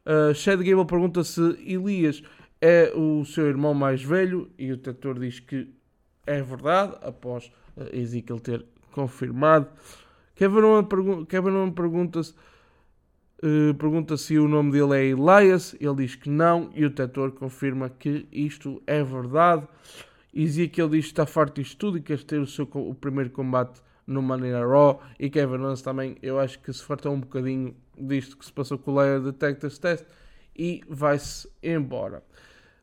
Uh, 0.10 0.34
Chad 0.34 0.60
Gable 0.64 0.88
pergunta 0.88 1.24
se 1.24 1.40
Elias 1.64 2.24
é 2.60 2.92
o 2.96 3.24
seu 3.24 3.46
irmão 3.46 3.76
mais 3.76 4.02
velho 4.02 4.50
e 4.58 4.72
o 4.72 4.78
detector 4.78 5.20
diz 5.20 5.40
que 5.40 5.72
é 6.26 6.42
verdade, 6.42 6.98
após 7.04 7.52
Ezekiel 7.94 8.40
ter 8.40 8.66
confirmado. 8.92 9.68
Kevin 10.34 10.62
Owen, 10.62 10.86
pergun 10.86 11.26
Kevin 11.26 11.72
pergunta-se 11.74 12.34
uh, 13.44 13.74
pergunta 13.76 14.18
se 14.18 14.40
o 14.40 14.48
nome 14.48 14.72
dele 14.72 14.96
é 14.96 15.06
Elias, 15.06 15.76
ele 15.80 15.96
diz 15.98 16.16
que 16.16 16.28
não 16.28 16.72
e 16.74 16.86
o 16.86 16.90
detector 16.90 17.32
confirma 17.34 17.88
que 17.88 18.28
isto 18.32 18.82
é 18.88 19.04
verdade. 19.04 19.68
Ezekiel 20.34 20.90
diz 20.90 21.06
que 21.06 21.12
está 21.12 21.28
farto 21.28 21.62
disto 21.62 21.78
tudo 21.78 21.98
e 22.00 22.02
quer 22.02 22.24
ter 22.24 22.40
o, 22.40 22.48
seu, 22.48 22.68
o 22.74 22.96
primeiro 22.96 23.30
combate 23.30 23.80
no 24.10 24.24
maneira 24.24 24.68
Raw 24.68 25.02
e 25.20 25.30
Kevin 25.30 25.60
Owens 25.60 25.84
também, 25.84 26.18
eu 26.22 26.40
acho 26.40 26.60
que 26.60 26.74
se 26.74 26.84
fartou 26.84 27.14
um 27.14 27.20
bocadinho 27.20 27.76
disto 27.96 28.36
que 28.36 28.44
se 28.44 28.52
passou 28.52 28.78
com 28.80 28.92
o 28.92 28.96
Layer 28.96 29.22
Detectors 29.22 29.78
Test 29.78 30.04
e 30.58 30.82
vai-se 30.90 31.48
embora. 31.62 32.24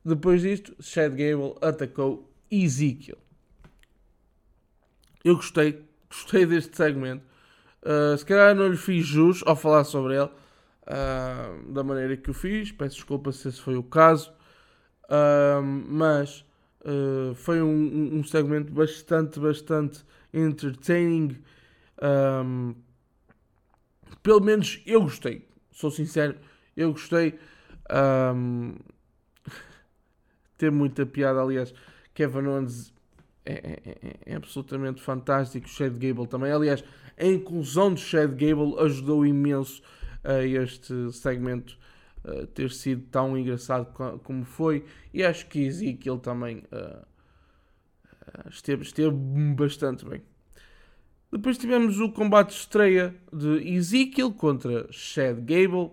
Depois 0.05 0.43
disto, 0.43 0.75
Chad 0.81 1.11
Gable 1.11 1.57
atacou 1.61 2.33
Ezekiel. 2.49 3.19
Eu 5.25 5.35
gostei, 5.35 5.85
gostei 6.09 6.47
deste 6.47 6.77
segmento. 6.77 7.25
Uh, 7.83 8.17
se 8.17 8.25
calhar 8.25 8.55
não 8.55 8.69
lhe 8.69 8.77
fiz 8.77 9.05
jus 9.05 9.43
ao 9.45 9.57
falar 9.57 9.83
sobre 9.83 10.15
ele 10.15 10.31
uh, 10.31 11.73
da 11.73 11.83
maneira 11.83 12.17
que 12.17 12.31
o 12.31 12.35
fiz. 12.35 12.71
Peço 12.71 12.95
desculpa 12.95 13.33
se 13.33 13.49
esse 13.49 13.61
foi 13.61 13.77
o 13.77 13.83
caso. 13.83 14.31
Uh, 15.05 15.61
mas 15.61 16.46
foi 17.35 17.61
um, 17.61 18.19
um, 18.19 18.25
segmento 18.25 18.73
bastante, 18.73 19.41
bastante 19.41 20.05
entertaining. 20.33 21.37
Um, 22.01 22.75
pelo 24.23 24.41
menos 24.41 24.83
eu 24.87 25.03
gostei. 25.03 25.47
Sou 25.71 25.91
sincero, 25.91 26.37
eu 26.77 26.93
gostei. 26.93 27.39
Um, 28.35 28.75
ter 30.57 30.71
muita 30.71 31.05
piada. 31.05 31.41
Aliás, 31.41 31.75
Kevin 32.15 32.47
Owens 32.47 32.93
é, 33.45 33.53
é, 33.53 33.99
é, 34.09 34.17
é 34.33 34.35
absolutamente 34.35 35.01
fantástico. 35.01 35.69
Chad 35.69 35.93
Gable 35.95 36.27
também. 36.27 36.53
Aliás, 36.53 36.85
a 37.19 37.27
inclusão 37.27 37.95
de 37.95 38.01
Chad 38.01 38.31
Gable 38.31 38.79
ajudou 38.81 39.25
imenso 39.25 39.83
a 40.23 40.43
este 40.43 41.13
segmento 41.13 41.79
uh, 42.27 42.47
ter 42.49 42.71
sido 42.71 43.03
tão 43.11 43.37
engraçado 43.39 43.87
como 44.23 44.45
foi. 44.45 44.85
E 45.15 45.25
acho 45.25 45.47
que 45.47 45.61
Ezekiel 45.61 46.19
também 46.19 46.65
uh, 46.73 47.07
esteve, 48.49 48.83
esteve 48.83 49.11
bastante 49.55 50.05
bem. 50.05 50.23
Depois 51.31 51.59
tivemos 51.59 52.01
o 52.01 52.11
combate 52.11 52.49
de 52.49 52.55
estreia 52.55 53.15
de 53.33 53.75
Ezekiel 53.75 54.33
contra 54.33 54.87
Chad 54.91 55.39
Gable. 55.41 55.91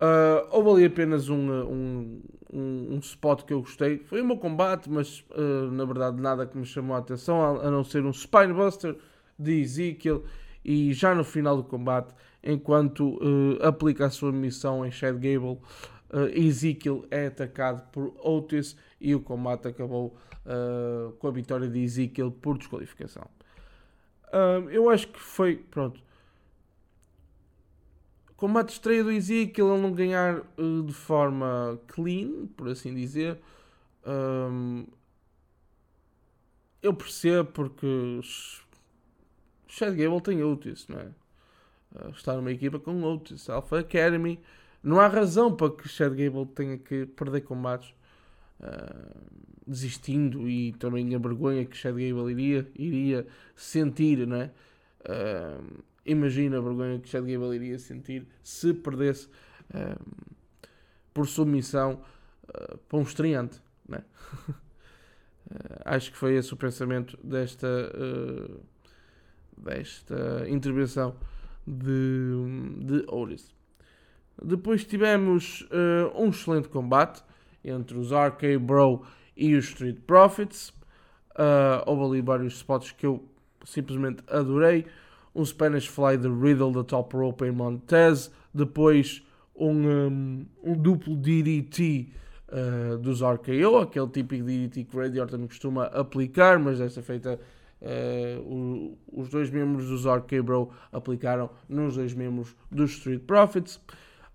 Uh, 0.00 0.46
houve 0.50 0.70
ali 0.70 0.84
apenas 0.86 1.28
um, 1.28 1.50
um, 1.50 2.22
um, 2.52 2.94
um, 2.94 2.98
spot 2.98 3.42
que 3.42 3.52
eu 3.52 3.60
gostei. 3.60 3.98
Foi 3.98 4.22
um 4.22 4.26
meu 4.26 4.36
combate, 4.36 4.88
mas 4.88 5.24
uh, 5.30 5.70
na 5.70 5.84
verdade 5.84 6.20
nada 6.20 6.46
que 6.46 6.56
me 6.56 6.64
chamou 6.64 6.96
a 6.96 6.98
atenção, 6.98 7.42
a, 7.42 7.66
a, 7.66 7.70
não 7.70 7.82
ser 7.82 8.04
um 8.04 8.12
Spinebuster 8.12 8.96
de 9.38 9.60
Ezekiel. 9.60 10.24
E 10.64 10.92
já 10.92 11.14
no 11.14 11.24
final 11.24 11.56
do 11.56 11.64
combate, 11.64 12.14
enquanto 12.42 13.16
uh, 13.16 13.58
aplica 13.62 14.06
a 14.06 14.10
sua 14.10 14.32
missão 14.32 14.84
em 14.84 14.90
Chad 14.90 15.14
Gable, 15.14 15.58
Ezekiel 16.32 17.04
é 17.10 17.26
atacado 17.26 17.90
por 17.90 18.14
Otis 18.22 18.76
e 19.00 19.16
o 19.16 19.20
combate 19.20 19.66
acabou 19.66 20.16
com 21.18 21.26
a 21.26 21.30
vitória 21.32 21.66
de 21.66 21.80
Ezekiel 21.80 22.30
por 22.30 22.56
desqualificação. 22.56 23.26
eu 24.70 24.88
acho 24.90 25.08
que 25.08 25.18
foi, 25.18 25.56
pronto, 25.56 26.00
combate 28.36 28.74
estreia 28.74 29.02
do 29.02 29.10
Ezekiel, 29.10 29.72
ele 29.72 29.82
não 29.82 29.92
ganhar 29.92 30.42
uh, 30.58 30.82
de 30.84 30.92
forma 30.92 31.80
clean, 31.88 32.46
por 32.54 32.68
assim 32.68 32.94
dizer. 32.94 33.38
Eu 36.82 36.92
percebo 36.92 37.50
porque 37.52 38.20
Chad 39.74 39.96
Gable 39.96 40.20
tem 40.20 40.40
Otis, 40.40 40.86
não 40.86 41.00
é? 41.00 41.08
Uh, 41.96 42.10
está 42.10 42.32
numa 42.34 42.52
equipa 42.52 42.78
com 42.78 43.02
Otis, 43.02 43.50
Alpha 43.50 43.80
Academy. 43.80 44.38
Não 44.80 45.00
há 45.00 45.08
razão 45.08 45.52
para 45.52 45.72
que 45.72 45.88
Chad 45.88 46.14
Gable 46.14 46.46
tenha 46.46 46.78
que 46.78 47.06
perder 47.06 47.40
combates 47.40 47.92
uh, 48.60 49.20
desistindo 49.66 50.48
e 50.48 50.72
também 50.74 51.12
a 51.12 51.18
vergonha 51.18 51.64
que 51.64 51.76
Chad 51.76 51.92
Gable 51.92 52.30
iria, 52.30 52.70
iria 52.76 53.26
sentir, 53.56 54.24
não 54.24 54.36
é? 54.36 54.50
Imagina 56.06 56.58
a 56.58 56.60
vergonha 56.60 57.00
que 57.00 57.08
Chad 57.08 57.24
Gable 57.24 57.56
iria 57.56 57.78
sentir 57.78 58.28
se 58.44 58.72
perdesse 58.72 59.28
por 61.12 61.26
submissão 61.26 62.00
uh, 62.44 62.78
para 62.78 62.98
um 62.98 63.02
estreante. 63.02 63.60
Né? 63.88 64.04
acho 65.84 66.12
que 66.12 66.16
foi 66.16 66.36
esse 66.36 66.54
o 66.54 66.56
pensamento 66.56 67.18
desta, 67.24 67.66
desta 69.56 70.46
intervenção 70.48 71.14
de, 71.66 72.34
de 72.80 73.04
Oris. 73.08 73.54
Depois 74.42 74.84
tivemos 74.84 75.66
um 76.16 76.28
excelente 76.28 76.68
combate 76.68 77.22
entre 77.64 77.96
os 77.96 78.10
RK 78.10 78.58
Bro 78.60 79.02
e 79.36 79.54
os 79.54 79.66
Street 79.66 79.98
Profits. 80.06 80.70
Uh, 81.34 81.82
houve 81.86 82.04
ali 82.04 82.20
vários 82.20 82.54
spots 82.54 82.92
que 82.92 83.06
eu 83.06 83.24
simplesmente 83.64 84.22
adorei. 84.28 84.86
Um 85.34 85.44
Spanish 85.44 85.86
Fly 85.86 86.16
de 86.16 86.28
Riddle 86.28 86.72
da 86.72 86.84
Top 86.84 87.16
Rope 87.16 87.44
em 87.44 87.50
Montez. 87.50 88.30
Depois 88.52 89.22
um, 89.54 89.88
um, 89.88 90.46
um 90.62 90.74
duplo 90.74 91.16
DDT 91.16 92.12
uh, 92.48 92.98
dos 92.98 93.20
RKO, 93.20 93.78
aquele 93.78 94.08
típico 94.08 94.44
DDT 94.44 94.84
que 94.84 94.96
Randy 94.96 95.20
Orton 95.20 95.46
costuma 95.48 95.86
aplicar, 95.86 96.58
mas 96.58 96.78
desta 96.78 97.02
feita 97.02 97.40
uh, 97.84 98.98
os 99.12 99.28
dois 99.28 99.50
membros 99.50 99.88
dos 99.88 100.06
RK 100.06 100.42
Bro 100.42 100.70
aplicaram 100.92 101.50
nos 101.68 101.96
dois 101.96 102.14
membros 102.14 102.56
dos 102.70 102.92
Street 102.92 103.22
Profits. 103.22 103.76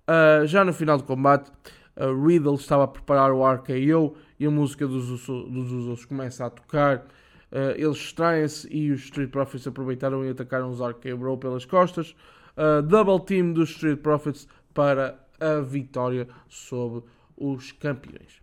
Uh, 0.07 0.45
já 0.45 0.63
no 0.63 0.73
final 0.73 0.97
do 0.97 1.03
combate, 1.03 1.51
Riddle 1.97 2.55
estava 2.55 2.85
a 2.85 2.87
preparar 2.87 3.31
o 3.31 3.45
RKO 3.45 4.15
e 4.39 4.45
a 4.45 4.51
música 4.51 4.87
dos, 4.87 5.27
Usos 5.27 6.05
começa 6.05 6.45
a 6.45 6.49
tocar. 6.49 7.07
Uh, 7.51 7.73
eles 7.75 7.97
extraem-se 7.97 8.67
e 8.71 8.91
os 8.91 9.01
Street 9.05 9.29
Profits 9.29 9.67
aproveitaram 9.67 10.23
e 10.23 10.29
atacaram 10.29 10.69
os 10.69 10.79
RK 10.79 11.15
Bro 11.15 11.37
pelas 11.37 11.65
costas. 11.65 12.15
Uh, 12.55 12.81
double 12.81 13.19
team 13.25 13.51
dos 13.51 13.71
Street 13.71 13.99
Profits 13.99 14.47
para 14.73 15.19
a 15.39 15.59
vitória 15.61 16.27
sobre 16.47 17.03
os 17.35 17.71
campeões. 17.71 18.41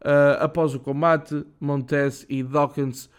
Uh, 0.00 0.38
após 0.40 0.74
o 0.74 0.80
combate, 0.80 1.44
Montez 1.58 2.24
e 2.28 2.42
Dawkins 2.42 3.10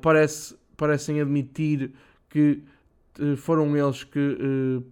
parece, 0.00 0.56
parecem 0.76 1.20
admitir 1.20 1.92
que 2.28 2.62
foram 3.36 3.76
eles 3.76 4.04
que 4.04 4.82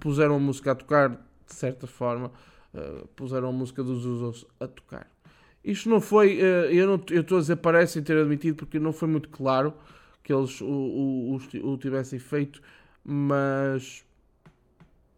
puseram 0.00 0.36
a 0.36 0.38
música 0.38 0.72
a 0.72 0.74
tocar 0.74 1.10
de 1.10 1.54
certa 1.54 1.86
forma. 1.86 2.30
puseram 3.16 3.48
a 3.48 3.52
música 3.52 3.82
dos 3.82 4.04
Usos 4.04 4.46
a 4.58 4.66
tocar. 4.66 5.08
Isto 5.64 5.88
não 5.88 5.98
foi, 5.98 6.36
uh, 6.36 6.66
eu, 6.70 6.86
não, 6.86 7.02
eu 7.10 7.22
estou 7.22 7.38
a 7.38 7.40
dizer 7.40 7.56
parecem 7.56 8.02
ter 8.02 8.18
admitido 8.18 8.54
porque 8.56 8.78
não 8.78 8.92
foi 8.92 9.08
muito 9.08 9.30
claro 9.30 9.72
que 10.22 10.32
eles 10.32 10.60
o, 10.60 10.66
o, 10.66 11.36
o, 11.36 11.72
o 11.72 11.78
tivessem 11.78 12.18
feito, 12.18 12.60
mas 13.02 14.04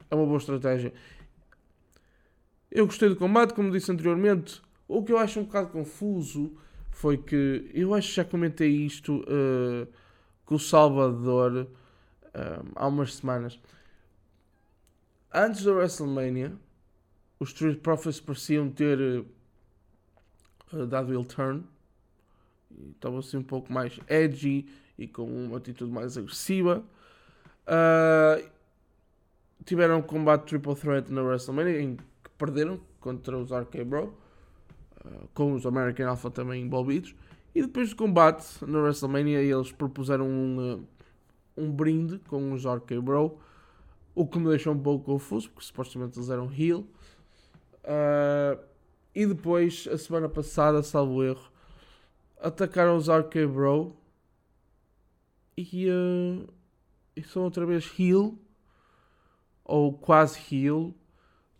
é 0.09 0.14
uma 0.14 0.25
boa 0.25 0.38
estratégia. 0.38 0.93
Eu 2.71 2.87
gostei 2.87 3.09
do 3.09 3.16
combate, 3.16 3.55
como 3.55 3.73
disse 3.73 3.90
anteriormente. 3.90 4.62
O 4.87 5.02
que 5.02 5.11
eu 5.11 5.19
acho 5.19 5.40
um 5.40 5.45
bocado 5.45 5.69
confuso 5.71 6.57
foi 6.96 7.18
que 7.18 7.70
eu 7.74 7.92
acho 7.92 8.08
que 8.08 8.14
já 8.14 8.24
comentei 8.24 8.70
isto 8.70 9.20
uh, 9.24 9.86
com 10.46 10.54
o 10.54 10.58
Salvador 10.58 11.68
uh, 12.24 12.72
há 12.74 12.88
umas 12.88 13.16
semanas. 13.16 13.60
Antes 15.30 15.64
da 15.64 15.72
WrestleMania, 15.72 16.54
os 17.38 17.50
Street 17.50 17.80
Profits 17.80 18.18
pareciam 18.18 18.70
ter 18.70 18.98
uh, 20.72 20.86
dado 20.86 21.12
ele 21.12 21.26
turn. 21.26 21.64
Estava 22.94 23.18
assim 23.18 23.36
um 23.36 23.42
pouco 23.42 23.70
mais 23.70 24.00
edgy 24.08 24.66
e 24.98 25.06
com 25.06 25.26
uma 25.26 25.58
atitude 25.58 25.92
mais 25.92 26.16
agressiva. 26.16 26.82
Tiveram 29.66 29.98
um 29.98 30.02
combate 30.02 30.46
Triple 30.46 30.74
Threat 30.74 31.12
na 31.12 31.22
WrestleMania 31.22 31.78
em 31.78 31.96
que 31.96 32.30
perderam 32.38 32.80
contra 33.00 33.36
os 33.36 33.50
RK 33.50 33.84
Bro, 33.84 34.16
com 35.34 35.52
os 35.52 35.66
American 35.66 36.08
Alpha 36.08 36.30
também 36.30 36.62
envolvidos. 36.62 37.14
E 37.54 37.62
depois 37.62 37.90
do 37.90 37.96
combate 37.96 38.44
na 38.66 38.78
WrestleMania, 38.80 39.40
eles 39.40 39.72
propuseram 39.72 40.28
um, 40.28 40.74
uh, 40.74 40.87
um 41.57 41.70
brinde 41.70 42.18
com 42.28 42.52
os 42.52 42.66
RK 42.66 43.00
Bro, 43.00 43.38
o 44.14 44.26
que 44.26 44.38
me 44.38 44.48
deixou 44.48 44.74
um 44.74 44.78
pouco 44.78 45.04
confuso, 45.04 45.50
porque 45.50 45.66
supostamente 45.66 46.18
eles 46.18 46.28
eram 46.28 46.52
heel. 46.52 46.81
Uh, 47.83 48.62
e 49.14 49.26
depois, 49.26 49.88
a 49.90 49.96
semana 49.96 50.28
passada, 50.28 50.83
salvo 50.83 51.24
erro, 51.24 51.50
atacaram 52.38 52.96
os 52.96 53.09
RK 53.09 53.46
Bro 53.46 53.96
e, 55.57 55.88
uh, 55.88 56.46
e 57.16 57.22
são 57.22 57.44
outra 57.44 57.64
vez 57.64 57.90
heal 57.98 58.35
ou 59.64 59.94
quase 59.94 60.38
heal. 60.54 60.94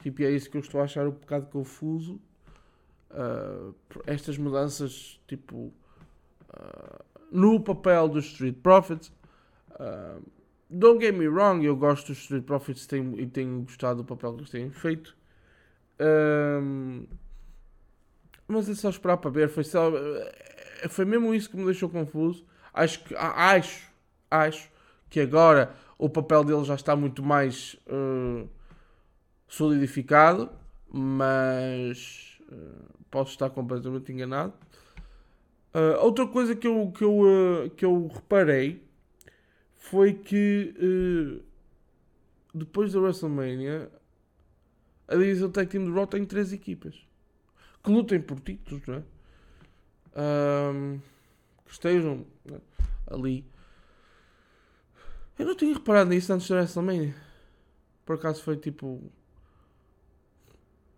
Tipo, 0.01 0.23
é 0.23 0.31
isso 0.31 0.51
que 0.51 0.59
eu 0.59 0.61
estou 0.61 0.81
a 0.81 0.85
achar 0.85 1.07
um 1.07 1.13
bocado 1.13 1.47
confuso. 1.47 2.21
Uh, 3.11 3.75
estas 4.07 4.37
mudanças, 4.37 5.21
tipo, 5.27 5.73
uh, 6.51 7.05
no 7.31 7.61
papel 7.61 8.09
dos 8.09 8.27
Street 8.27 8.57
Profits. 8.63 9.13
Uh, 9.73 10.23
don't 10.69 11.01
get 11.01 11.15
me 11.15 11.27
wrong, 11.29 11.65
eu 11.65 11.77
gosto 11.77 12.09
dos 12.09 12.19
Street 12.19 12.45
Profits 12.45 12.87
tenho, 12.87 13.19
e 13.19 13.27
tenho 13.27 13.63
gostado 13.63 14.03
do 14.03 14.05
papel 14.05 14.33
que 14.35 14.41
eles 14.41 14.51
têm 14.51 14.71
feito. 14.71 15.17
Um, 16.01 17.07
mas 18.49 18.69
é 18.69 18.75
só 18.75 18.91
esperar 18.91 19.17
para 19.17 19.31
ver. 19.31 19.49
Foi, 19.49 19.65
só, 19.65 19.91
foi 20.89 21.05
mesmo 21.05 21.35
isso 21.35 21.51
que 21.51 21.57
me 21.57 21.65
deixou 21.65 21.89
confuso. 21.89 22.45
Acho 22.73 23.03
que, 23.05 23.15
acho, 23.17 23.91
acho 24.31 24.71
que 25.09 25.21
agora 25.21 25.75
o 25.99 26.09
papel 26.09 26.45
dele 26.45 26.65
já 26.65 26.75
está 26.75 26.95
muito 26.95 27.23
mais 27.23 27.75
uh, 27.87 28.49
solidificado, 29.49 30.51
mas 30.89 32.26
posso 33.11 33.33
estar 33.33 33.51
completamente 33.51 34.13
enganado. 34.13 34.55
Uh, 35.75 36.03
outra 36.03 36.27
coisa 36.27 36.55
que 36.57 36.67
eu, 36.67 36.91
que 36.91 37.05
eu, 37.05 37.71
que 37.77 37.85
eu 37.85 38.07
reparei 38.07 38.83
foi 39.75 40.15
que 40.15 41.43
depois 42.55 42.93
da 42.93 43.01
WrestleMania 43.01 43.91
a 45.07 45.15
divisão 45.15 45.51
Tag 45.51 45.71
Team 45.71 45.85
de 45.85 45.91
Raw 45.93 46.07
tem 46.07 46.25
três 46.25 46.53
equipas 46.53 47.07
que 47.87 47.93
lutem 47.93 48.21
por 48.21 48.41
títulos, 48.41 48.85
não 48.87 48.97
é? 48.97 49.03
Um, 50.19 50.99
que 51.65 51.73
estejam 51.73 52.27
é? 52.51 52.61
ali. 53.07 53.47
Eu 55.39 55.47
não 55.47 55.55
tinha 55.55 55.73
reparado 55.73 56.11
nisso 56.11 56.33
antes 56.33 56.49
da 56.49 56.57
WrestleMania. 56.57 57.15
Por 58.05 58.17
acaso 58.17 58.43
foi 58.43 58.57
tipo. 58.57 59.01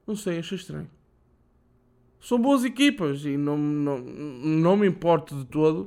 Não 0.07 0.17
sei, 0.17 0.39
achei 0.39 0.57
estranho. 0.57 0.91
São 2.29 2.38
boas 2.38 2.62
equipas 2.62 3.25
e 3.25 3.38
não, 3.38 3.57
não, 3.57 4.01
não 4.01 4.77
me 4.77 4.87
importo 4.87 5.35
de 5.35 5.47
todo 5.47 5.87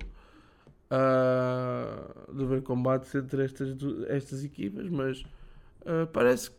uh, 0.89 2.33
de 2.35 2.43
ver 2.47 2.63
combates 2.63 3.13
entre 3.13 3.45
estas, 3.45 3.77
estas 4.07 4.43
equipas, 4.43 4.89
mas 4.89 5.21
uh, 5.21 6.07
parece 6.11 6.49
que 6.49 6.57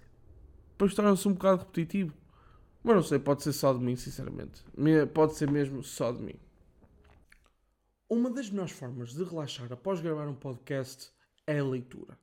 depois 0.71 0.95
torna-se 0.95 1.27
um 1.27 1.33
bocado 1.33 1.62
repetitivo. 1.62 2.14
Mas 2.85 2.95
não 2.95 3.03
sei, 3.03 3.18
pode 3.18 3.42
ser 3.42 3.53
só 3.53 3.73
de 3.73 3.81
mim, 3.81 3.97
sinceramente. 3.97 4.62
Pode 5.12 5.35
ser 5.35 5.51
mesmo 5.51 5.83
só 5.83 6.12
de 6.12 6.23
mim. 6.23 6.38
Uma 8.09 8.31
das 8.31 8.51
melhores 8.51 8.71
formas 8.71 9.12
de 9.12 9.25
relaxar 9.25 9.73
após 9.73 10.01
gravar 10.01 10.29
um 10.29 10.37
podcast 10.37 11.11
é 11.45 11.59
a 11.59 11.64
leitura. 11.64 12.16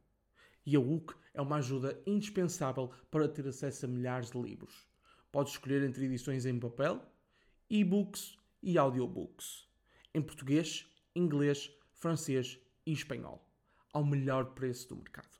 E 0.65 0.77
a 0.77 0.79
UC 0.79 1.13
é 1.33 1.41
uma 1.41 1.57
ajuda 1.57 2.01
indispensável 2.07 2.89
para 3.11 3.27
ter 3.27 3.45
acesso 3.45 3.85
a 3.85 3.89
milhares 3.89 4.31
de 4.31 4.41
livros. 4.41 4.87
Podes 5.29 5.51
escolher 5.51 5.83
entre 5.83 6.05
edições 6.05 6.45
em 6.45 6.57
papel, 6.57 7.05
e-books 7.69 8.37
e 8.63 8.77
audiobooks. 8.77 9.67
Em 10.13 10.21
português, 10.21 10.87
inglês, 11.15 11.71
francês 11.93 12.59
e 12.85 12.91
espanhol. 12.91 13.45
Ao 13.93 14.03
melhor 14.03 14.53
preço 14.53 14.89
do 14.89 14.95
mercado. 14.95 15.39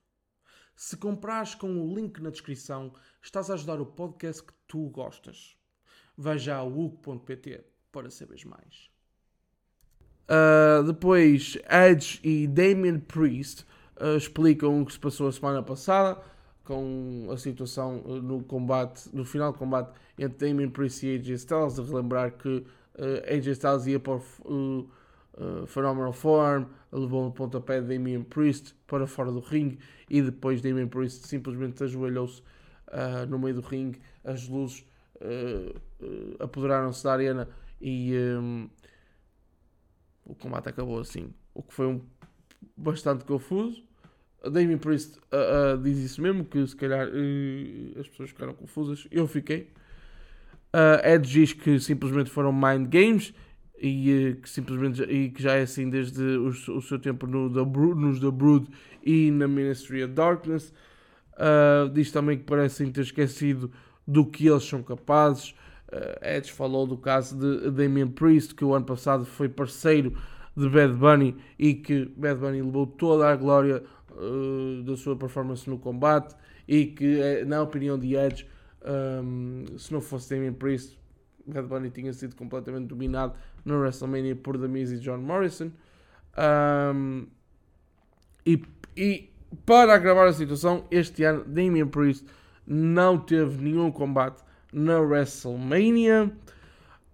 Se 0.76 0.96
comprares 0.96 1.56
com 1.56 1.72
o 1.72 1.94
link 1.94 2.22
na 2.22 2.30
descrição, 2.30 2.94
estás 3.22 3.50
a 3.50 3.56
ajudar 3.56 3.82
o 3.82 3.86
podcast 3.86 4.44
que 4.44 4.54
tu 4.68 4.90
gostas. 4.90 5.58
Veja 6.18 6.56
a 6.56 6.64
UC.pt 6.64 7.66
para 7.92 8.10
saberes 8.10 8.46
mais. 8.46 8.90
Uh, 10.30 10.84
depois, 10.84 11.58
Edge 11.70 12.20
e 12.24 12.48
Damien 12.48 13.00
Priest 13.00 13.66
uh, 14.00 14.16
explicam 14.16 14.82
o 14.82 14.86
que 14.86 14.94
se 14.94 15.00
passou 15.00 15.28
a 15.28 15.32
semana 15.32 15.64
passada 15.64 16.22
com 16.64 17.28
a 17.32 17.38
situação 17.38 18.02
uh, 18.06 18.22
no 18.22 18.44
combate, 18.44 19.10
no 19.12 19.26
final 19.26 19.52
do 19.52 19.58
combate 19.58 19.92
entre 20.22 20.50
Damien 20.50 20.70
Priest 20.70 21.06
e 21.06 21.16
AJ 21.16 21.30
Styles, 21.30 21.76
de 21.76 21.82
relembrar 21.82 22.32
que 22.32 22.66
AJ 23.32 23.48
Styles 23.54 23.88
ia 23.88 24.00
para 24.00 24.20
o 24.46 24.88
Phenomenal 25.68 26.12
Form, 26.12 26.66
levou 26.92 27.28
um 27.28 27.32
pontapé 27.32 27.82
de 27.82 27.88
Damien 27.88 28.24
Priest 28.24 28.76
para 28.88 29.08
fora 29.08 29.32
do 29.32 29.40
ringue 29.40 29.80
e 30.10 30.22
depois 30.22 30.62
Damien 30.62 30.88
Priest 30.88 31.28
simplesmente 31.28 31.84
ajoelhou-se 31.84 32.42
uh, 32.90 33.26
no 33.28 33.38
meio 33.38 33.56
do 33.56 33.62
ringue, 33.62 34.00
as 34.24 34.48
luzes 34.48 34.86
uh, 35.16 35.80
uh, 36.04 36.44
apoderaram-se 36.44 37.04
da 37.04 37.14
arena 37.14 37.48
e 37.80 38.14
um, 38.40 38.70
o 40.26 40.36
combate 40.36 40.70
acabou 40.70 41.00
assim, 41.00 41.34
o 41.54 41.62
que 41.62 41.74
foi 41.74 41.88
um, 41.88 42.02
bastante 42.76 43.24
confuso. 43.24 43.84
Damien 44.52 44.78
Priest 44.78 45.20
diz 45.84 45.98
isso 45.98 46.22
mesmo, 46.22 46.46
que 46.46 46.66
se 46.66 46.74
calhar 46.74 47.10
as 48.00 48.08
pessoas 48.08 48.30
ficaram 48.30 48.54
confusas, 48.54 49.06
eu 49.12 49.28
fiquei. 49.28 49.70
Uh, 50.74 51.04
Edge 51.04 51.32
diz 51.32 51.54
que 51.54 51.80
simplesmente 51.80 52.30
foram 52.30 52.54
mind 52.54 52.88
games 52.90 53.34
e 53.82 54.34
uh, 54.34 54.42
que 54.42 54.48
simplesmente 54.48 55.02
e 55.02 55.30
que 55.30 55.42
já 55.42 55.56
é 55.56 55.64
assim 55.64 55.90
desde 55.90 56.22
o, 56.22 56.50
o 56.50 56.82
seu 56.82 57.00
tempo 57.00 57.26
no 57.26 57.52
The 57.52 57.64
Brood, 57.64 58.00
nos 58.00 58.20
The 58.20 58.30
Brood 58.30 58.68
e 59.04 59.32
na 59.32 59.48
Ministry 59.48 60.04
of 60.04 60.14
Darkness. 60.14 60.72
Uh, 61.34 61.90
diz 61.90 62.12
também 62.12 62.38
que 62.38 62.44
parecem 62.44 62.92
ter 62.92 63.02
esquecido 63.02 63.72
do 64.08 64.26
que 64.26 64.48
eles 64.48 64.64
são 64.64 64.84
capazes. 64.84 65.56
Uh, 65.92 66.24
Edge 66.24 66.52
falou 66.52 66.86
do 66.86 66.98
caso 66.98 67.36
de 67.36 67.72
Damien 67.72 68.10
Priest, 68.10 68.54
que 68.54 68.64
o 68.64 68.76
ano 68.76 68.86
passado 68.86 69.26
foi 69.26 69.50
parceiro 69.50 70.16
de 70.56 70.70
Bad 70.70 70.94
Bunny 70.94 71.36
e 71.58 71.74
que 71.74 72.06
Bad 72.16 72.40
Bunny 72.40 72.62
levou 72.62 72.86
toda 72.86 73.28
a 73.28 73.36
glória 73.36 73.82
da 74.84 74.98
sua 74.98 75.16
performance 75.16 75.70
no 75.70 75.80
combate 75.80 76.36
e 76.68 76.88
que, 76.88 77.46
na 77.46 77.62
opinião 77.62 77.98
de 77.98 78.16
Edge, 78.16 78.46
um, 78.86 79.66
se 79.78 79.92
não 79.92 80.02
fosse 80.02 80.30
Damien 80.30 80.54
Priest, 80.54 80.98
Bad 81.46 81.68
Bunny 81.68 81.90
tinha 81.90 82.14
sido 82.14 82.36
completamente 82.36 82.88
dominado 82.88 83.34
na 83.66 83.76
WrestleMania 83.76 84.36
por 84.36 84.58
The 84.58 84.68
Miz 84.68 84.92
e 84.92 85.00
John 85.00 85.18
Morrison. 85.18 85.72
Um, 86.38 87.28
e, 88.46 88.62
e, 88.96 89.30
para 89.66 89.96
agravar 89.96 90.28
a 90.28 90.34
situação, 90.34 90.86
este 90.92 91.24
ano 91.24 91.44
Damien 91.46 91.88
Priest 91.88 92.26
não 92.66 93.18
teve 93.18 93.64
nenhum 93.64 93.92
combate 93.92 94.44
na 94.72 95.00
WrestleMania 95.00 96.32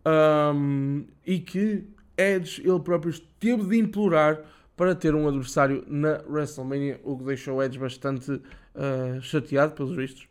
um, 0.05 1.05
e 1.25 1.39
que 1.39 1.85
Edge 2.17 2.61
ele 2.67 2.79
próprio 2.79 3.17
teve 3.39 3.63
de 3.63 3.79
implorar 3.79 4.41
para 4.75 4.93
ter 4.93 5.15
um 5.15 5.27
adversário 5.27 5.83
na 5.87 6.21
WrestleMania, 6.27 6.99
o 7.03 7.17
que 7.17 7.23
deixou 7.23 7.63
Edge 7.63 7.79
bastante 7.79 8.31
uh, 8.31 9.21
chateado, 9.21 9.73
pelos 9.73 9.95
vistos. 9.95 10.27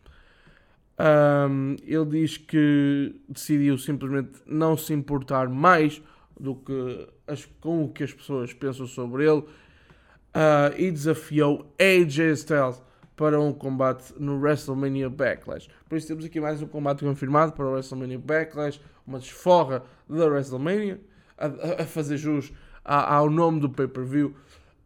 Um, 0.96 1.76
ele 1.82 2.04
diz 2.06 2.36
que 2.36 3.20
decidiu 3.28 3.76
simplesmente 3.76 4.40
não 4.46 4.76
se 4.76 4.92
importar 4.92 5.48
mais 5.48 6.00
do 6.38 6.54
que 6.54 7.08
as, 7.26 7.44
com 7.60 7.84
o 7.84 7.88
que 7.88 8.04
as 8.04 8.12
pessoas 8.12 8.52
pensam 8.52 8.86
sobre 8.86 9.24
ele 9.24 9.40
uh, 9.40 10.74
e 10.76 10.90
desafiou 10.90 11.74
AJ 11.78 12.18
Styles 12.34 12.82
para 13.16 13.40
um 13.40 13.52
combate 13.52 14.12
no 14.18 14.40
WrestleMania 14.40 15.08
Backlash. 15.08 15.68
Por 15.88 15.98
isso 15.98 16.08
temos 16.08 16.24
aqui 16.24 16.40
mais 16.40 16.60
um 16.62 16.66
combate 16.66 17.04
confirmado 17.04 17.52
para 17.52 17.64
o 17.64 17.72
WrestleMania 17.72 18.18
Backlash, 18.18 18.80
uma 19.06 19.18
desforra 19.18 19.84
da 20.08 20.26
WrestleMania, 20.26 21.00
a, 21.36 21.82
a 21.82 21.86
fazer 21.86 22.16
jus 22.16 22.52
ao 22.84 23.30
nome 23.30 23.60
do 23.60 23.70
pay-per-view. 23.70 24.34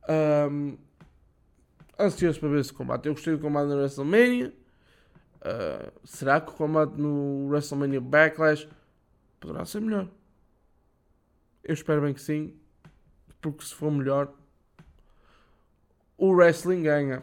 Um, 0.08 0.76
ansioso 1.98 2.38
para 2.38 2.48
ver 2.48 2.60
esse 2.60 2.72
combate. 2.72 3.06
Eu 3.06 3.14
gostei 3.14 3.34
do 3.34 3.40
combate 3.40 3.68
no 3.68 3.76
WrestleMania. 3.76 4.54
Uh, 5.40 5.92
será 6.04 6.40
que 6.40 6.50
o 6.50 6.54
combate 6.54 6.94
no 6.96 7.46
WrestleMania 7.48 8.00
Backlash 8.00 8.68
poderá 9.38 9.64
ser 9.64 9.80
melhor? 9.80 10.08
Eu 11.62 11.74
espero 11.74 12.02
bem 12.02 12.12
que 12.12 12.20
sim, 12.20 12.54
porque 13.40 13.64
se 13.64 13.74
for 13.74 13.90
melhor, 13.90 14.32
o 16.16 16.32
wrestling 16.32 16.82
ganha. 16.82 17.22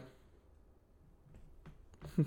uh, 2.18 2.24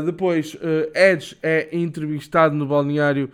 depois, 0.04 0.54
uh, 0.54 0.90
Edge 0.94 1.38
é 1.42 1.74
entrevistado 1.74 2.54
no 2.54 2.66
balneário 2.66 3.32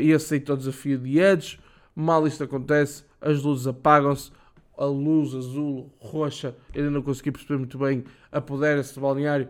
e 0.00 0.14
aceita 0.14 0.54
o 0.54 0.56
desafio 0.56 0.96
de 0.96 1.18
Edge. 1.18 1.58
Mal 1.92 2.24
isto 2.24 2.44
acontece, 2.44 3.02
as 3.20 3.42
luzes 3.42 3.66
apagam-se, 3.66 4.30
a 4.76 4.84
luz 4.84 5.34
azul, 5.34 5.90
roxa, 5.98 6.54
ainda 6.74 6.90
não 6.90 7.02
consegui 7.02 7.32
perceber 7.32 7.58
muito 7.58 7.78
bem, 7.78 8.04
apodera-se 8.30 8.94
do 8.94 9.00
balneário 9.00 9.48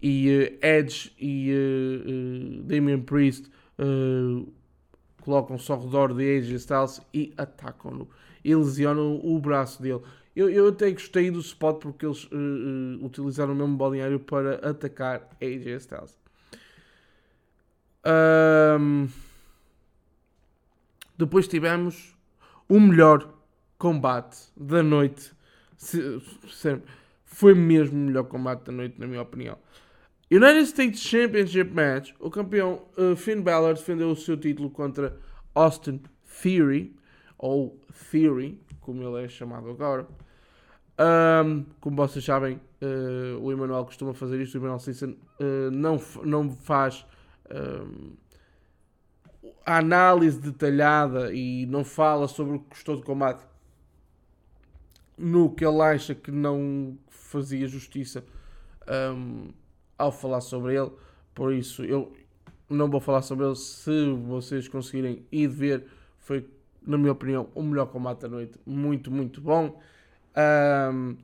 e 0.00 0.28
uh, 0.62 0.66
Edge 0.66 1.12
e 1.18 1.52
uh, 1.52 2.60
uh, 2.60 2.62
Damian 2.62 3.00
Priest 3.00 3.50
colocam-se 5.22 5.70
ao 5.70 5.82
redor 5.82 6.14
de 6.14 6.38
AJ 6.38 6.52
Styles 6.52 7.00
e 7.12 7.34
atacam-no 7.36 8.08
e 8.44 8.54
lesionam 8.54 9.20
o 9.22 9.38
braço 9.40 9.82
dele. 9.82 10.00
Eu, 10.34 10.48
eu 10.48 10.68
até 10.68 10.90
gostei 10.92 11.30
do 11.30 11.40
spot 11.40 11.80
porque 11.80 12.06
eles 12.06 12.28
utilizaram 13.02 13.52
o 13.52 13.56
mesmo 13.56 13.76
balneário 13.76 14.20
para 14.20 14.54
atacar 14.66 15.28
AJ 15.42 15.66
Styles. 15.80 16.16
Um, 18.80 19.08
depois 21.18 21.48
tivemos 21.48 22.16
o 22.68 22.78
melhor 22.78 23.35
combate 23.78 24.36
da 24.56 24.82
noite. 24.82 25.32
Se, 25.76 26.20
se, 26.48 26.80
foi 27.24 27.54
mesmo 27.54 27.96
o 27.98 28.06
melhor 28.06 28.24
combate 28.24 28.64
da 28.64 28.72
noite, 28.72 28.98
na 28.98 29.06
minha 29.06 29.22
opinião. 29.22 29.58
United 30.30 30.66
States 30.66 31.00
Championship 31.00 31.72
Match. 31.72 32.12
O 32.18 32.30
campeão 32.30 32.82
uh, 32.96 33.14
Finn 33.14 33.42
Balor 33.42 33.74
defendeu 33.74 34.10
o 34.10 34.16
seu 34.16 34.36
título 34.36 34.70
contra 34.70 35.16
Austin 35.54 36.00
Theory, 36.42 36.96
ou 37.38 37.80
Theory, 38.10 38.60
como 38.80 39.02
ele 39.02 39.24
é 39.24 39.28
chamado 39.28 39.70
agora. 39.70 40.06
Um, 40.98 41.66
como 41.80 41.96
vocês 41.96 42.24
sabem, 42.24 42.60
uh, 42.80 43.38
o 43.40 43.52
Emmanuel 43.52 43.84
costuma 43.84 44.14
fazer 44.14 44.40
isto. 44.40 44.54
O 44.54 44.58
Emmanuel 44.58 44.78
Simpson 44.78 45.14
uh, 45.40 45.70
não, 45.70 46.00
não 46.24 46.50
faz 46.50 47.06
um, 47.50 48.14
a 49.64 49.78
análise 49.78 50.40
detalhada 50.40 51.32
e 51.32 51.66
não 51.66 51.84
fala 51.84 52.26
sobre 52.28 52.56
o 52.56 52.60
que 52.60 52.70
gostou 52.70 52.96
do 52.96 53.02
combate 53.02 53.44
no 55.16 55.50
que 55.50 55.64
ele 55.64 55.80
acha 55.80 56.14
que 56.14 56.30
não 56.30 56.96
fazia 57.08 57.66
justiça 57.66 58.24
um, 58.88 59.48
ao 59.98 60.12
falar 60.12 60.40
sobre 60.40 60.76
ele. 60.76 60.90
Por 61.34 61.52
isso, 61.52 61.84
eu 61.84 62.12
não 62.68 62.90
vou 62.90 63.00
falar 63.00 63.22
sobre 63.22 63.46
ele. 63.46 63.56
Se 63.56 64.12
vocês 64.26 64.68
conseguirem 64.68 65.24
ir 65.30 65.48
ver, 65.48 65.86
foi, 66.18 66.48
na 66.86 66.98
minha 66.98 67.12
opinião, 67.12 67.48
o 67.54 67.62
melhor 67.62 67.86
combate 67.86 68.20
da 68.20 68.28
noite. 68.28 68.58
Muito, 68.64 69.10
muito 69.10 69.40
bom. 69.40 69.80
Um, 70.92 71.16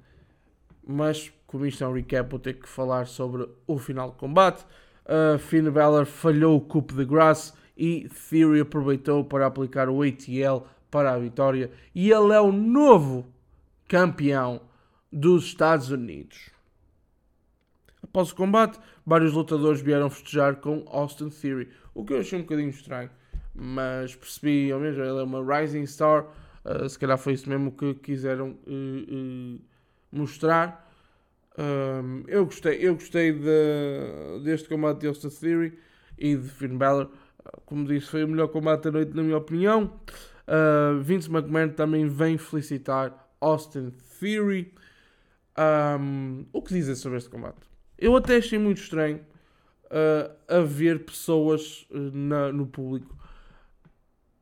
mas, 0.87 1.33
como 1.47 1.67
isto 1.67 1.85
é 1.85 1.89
um 1.89 1.93
recap, 1.93 2.31
vou 2.31 2.41
ter 2.41 2.55
que 2.55 2.69
falar 2.69 3.07
sobre 3.07 3.49
o 3.67 3.79
final 3.79 4.11
do 4.11 4.17
combate. 4.17 4.65
Uh, 5.05 5.39
Finn 5.39 5.71
Balor 5.71 6.07
falhou 6.07 6.57
o 6.57 6.61
Coup 6.61 6.95
de 6.95 7.05
Grass 7.05 7.55
e 7.77 8.09
Theory 8.31 8.61
aproveitou 8.61 9.25
para 9.25 9.47
aplicar 9.47 9.89
o 9.89 10.03
ATL 10.03 10.67
para 10.91 11.13
a 11.13 11.19
vitória. 11.19 11.71
E 11.95 12.11
ele 12.11 12.33
é 12.33 12.41
o 12.41 12.53
novo 12.53 13.27
campeão 13.93 14.63
dos 15.13 15.45
Estados 15.45 15.91
Unidos. 15.91 16.49
Após 18.03 18.33
o 18.33 18.35
combate, 18.35 18.81
vários 19.05 19.35
lutadores 19.35 19.83
vieram 19.83 20.09
festejar 20.09 20.57
com 20.57 20.83
Austin 20.87 21.29
Theory, 21.29 21.69
o 21.93 22.03
que 22.03 22.15
eu 22.15 22.21
achei 22.21 22.39
um 22.39 22.43
bocadinho 22.43 22.71
estranho, 22.71 23.11
mas 23.55 24.17
percebi 24.17 24.73
ao 24.73 24.81
mesmo, 24.81 25.03
ele 25.03 25.21
é 25.21 25.23
uma 25.23 25.45
Rising 25.45 25.85
Star, 25.85 26.27
uh, 26.65 26.89
se 26.89 26.99
calhar 26.99 27.19
foi 27.19 27.35
isso 27.35 27.47
mesmo 27.51 27.71
que 27.71 27.93
quiseram 27.93 28.57
uh, 28.67 29.57
uh, 29.57 29.61
mostrar. 30.11 30.91
Um, 31.59 32.25
eu 32.29 32.47
gostei, 32.47 32.79
eu 32.81 32.95
gostei 32.95 33.31
de, 33.31 34.43
deste 34.43 34.71
combate 34.71 35.01
de 35.01 35.09
Austin 35.09 35.29
Theory 35.29 35.79
e 36.17 36.35
de 36.35 36.49
Finn 36.49 36.79
Balor. 36.79 37.11
Como 37.67 37.85
disse, 37.85 38.07
foi 38.07 38.25
o 38.25 38.29
melhor 38.29 38.49
combate 38.49 38.85
da 38.85 38.93
noite, 38.93 39.15
na 39.15 39.23
minha 39.23 39.37
opinião. 39.37 40.01
Vince 41.03 41.31
McMahon 41.31 41.69
também 41.71 42.07
vem 42.07 42.39
felicitar 42.39 43.22
Austin 43.43 43.93
Theory. 44.21 44.73
Um, 45.59 46.47
o 46.53 46.63
que 46.63 46.73
dizem 46.73 46.95
sobre 46.95 47.19
este 47.19 47.29
combate? 47.29 47.61
Eu 47.99 48.17
até 48.17 48.37
achei 48.37 48.59
muito 48.59 48.81
estranho 48.81 49.21
uh, 49.87 50.35
a 50.49 50.61
ver 50.61 51.05
pessoas 51.05 51.87
uh, 51.91 51.99
na, 52.13 52.53
no 52.53 52.67
público 52.67 53.17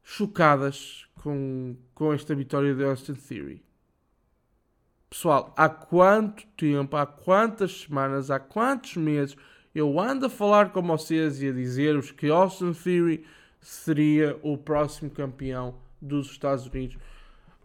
chocadas 0.05 1.07
com, 1.23 1.77
com 1.95 2.13
esta 2.13 2.35
vitória 2.35 2.75
de 2.75 2.85
Austin 2.85 3.15
Theory. 3.15 3.63
Pessoal, 5.09 5.53
há 5.57 5.69
quanto 5.69 6.47
tempo, 6.57 6.97
há 6.97 7.07
quantas 7.07 7.83
semanas, 7.83 8.31
há 8.31 8.39
quantos 8.39 8.97
meses 8.97 9.37
eu 9.75 10.01
ando 10.01 10.27
a 10.27 10.31
falar 10.31 10.73
com 10.73 10.83
vocês 10.83 11.43
e 11.43 11.49
a 11.49 11.53
dizer-vos 11.53 12.11
que 12.11 12.29
Austin 12.29 12.73
Theory 12.73 13.25
seria 13.61 14.39
o 14.43 14.57
próximo 14.57 15.11
campeão 15.11 15.77
dos 16.01 16.31
Estados 16.31 16.67
Unidos. 16.67 16.97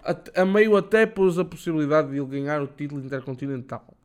A, 0.06 0.46
meio 0.46 0.78
até 0.78 1.06
pôs 1.06 1.40
a 1.40 1.44
possibilidade 1.44 2.12
de 2.12 2.18
ele 2.18 2.28
ganhar 2.28 2.62
o 2.62 2.68
título 2.68 3.02
intercontinental 3.02 3.96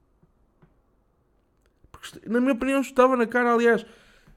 na 2.26 2.40
minha 2.40 2.52
opinião, 2.52 2.80
estava 2.80 3.16
na 3.16 3.26
cara. 3.26 3.52
Aliás, 3.52 3.84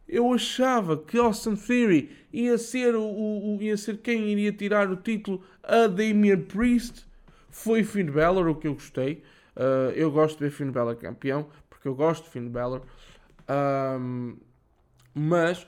eu 0.08 0.32
achava 0.34 0.98
que 0.98 1.18
Austin 1.18 1.56
Theory 1.56 2.12
ia 2.32 2.58
ser, 2.58 2.96
o, 2.96 3.04
o, 3.04 3.58
ia 3.62 3.78
ser 3.78 3.98
quem 3.98 4.30
iria 4.30 4.52
tirar 4.52 4.90
o 4.90 4.96
título 4.96 5.44
a 5.62 5.88
Damian 5.88 6.42
Priest. 6.42 7.06
Foi 7.50 7.84
Finn 7.84 8.12
Balor, 8.12 8.48
o 8.48 8.56
que 8.56 8.68
eu 8.68 8.74
gostei. 8.74 9.24
Uh, 9.56 9.92
eu 9.96 10.12
gosto 10.12 10.38
de 10.38 10.46
ver 10.46 10.52
Finn 10.52 10.72
Balor 10.72 10.96
campeão, 10.96 11.48
porque 11.70 11.88
eu 11.88 11.96
gosto 11.96 12.26
de 12.26 12.32
Finn 12.32 12.50
Balor. 12.50 12.82
Um, 14.00 14.38
mas, 15.14 15.68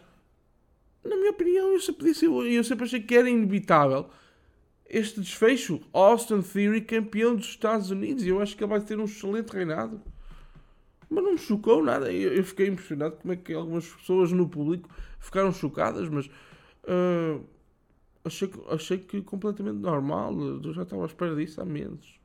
na 1.03 1.15
minha 1.15 1.31
opinião, 1.31 1.71
eu 1.71 1.79
sempre, 1.79 2.05
disse, 2.05 2.25
eu 2.25 2.63
sempre 2.63 2.86
achei 2.86 2.99
que 2.99 3.15
era 3.15 3.29
inevitável 3.29 4.10
este 4.89 5.19
desfecho. 5.19 5.82
Austin 5.93 6.41
Theory 6.41 6.82
campeão 6.82 7.36
dos 7.36 7.48
Estados 7.48 7.89
Unidos. 7.91 8.24
E 8.24 8.30
eu 8.30 8.41
acho 8.41 8.56
que 8.56 8.63
ele 8.63 8.71
vai 8.71 8.82
ter 8.82 9.00
um 9.00 9.06
excelente 9.06 9.50
reinado 9.50 10.02
mas 11.10 11.24
não 11.24 11.32
me 11.34 11.38
chocou 11.38 11.84
nada. 11.84 12.12
Eu, 12.12 12.34
eu 12.34 12.43
fiquei 12.43 12.67
impressionado 12.67 13.17
como 13.17 13.34
é 13.34 13.36
que 13.36 13.54
algumas 13.54 13.88
pessoas 13.88 14.32
no 14.32 14.48
público 14.48 14.89
ficaram 15.19 15.52
chocadas, 15.52 16.10
mas 16.10 16.28
uh, 16.28 17.43
achei, 18.24 18.50
achei 18.69 18.98
que 18.98 19.21
completamente 19.21 19.78
normal. 19.78 20.38
Eu 20.39 20.74
já 20.74 20.84
estava 20.84 21.04
à 21.04 21.06
espera 21.06 21.36
disso 21.36 21.62
há 21.62 21.65
meses. 21.65 22.19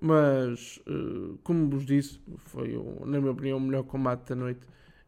Mas, 0.00 0.80
uh, 0.88 1.38
como 1.42 1.68
vos 1.68 1.84
disse, 1.84 2.18
foi, 2.46 2.72
na 3.04 3.20
minha 3.20 3.32
opinião, 3.32 3.58
o 3.58 3.60
melhor 3.60 3.82
combate 3.84 4.28
da 4.28 4.34
noite. 4.34 4.60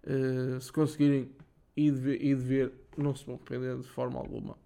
Uh, 0.04 0.60
se 0.60 0.72
conseguirem 0.72 1.30
ir 1.76 1.94
ir 2.06 2.36
de 2.36 2.42
ver, 2.42 2.72
não 2.98 3.14
se 3.14 3.24
vão 3.24 3.36
arrepender 3.36 3.78
de 3.78 3.88
forma 3.88 4.18
alguma. 4.18 4.58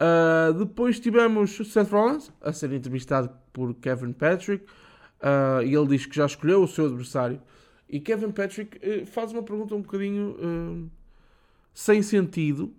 Uh, 0.00 0.54
depois 0.54 0.98
tivemos 0.98 1.58
Seth 1.70 1.90
Rollins 1.90 2.32
a 2.40 2.54
ser 2.54 2.72
entrevistado 2.72 3.30
por 3.52 3.74
Kevin 3.74 4.14
Patrick 4.14 4.64
uh, 5.20 5.62
e 5.62 5.74
ele 5.74 5.88
diz 5.88 6.06
que 6.06 6.16
já 6.16 6.24
escolheu 6.24 6.62
o 6.62 6.68
seu 6.68 6.86
adversário. 6.86 7.38
E 7.86 8.00
Kevin 8.00 8.30
Patrick 8.30 8.78
uh, 8.78 9.04
faz 9.04 9.30
uma 9.30 9.42
pergunta 9.42 9.74
um 9.74 9.82
bocadinho 9.82 10.90
sem 11.74 12.02
sentido, 12.02 12.72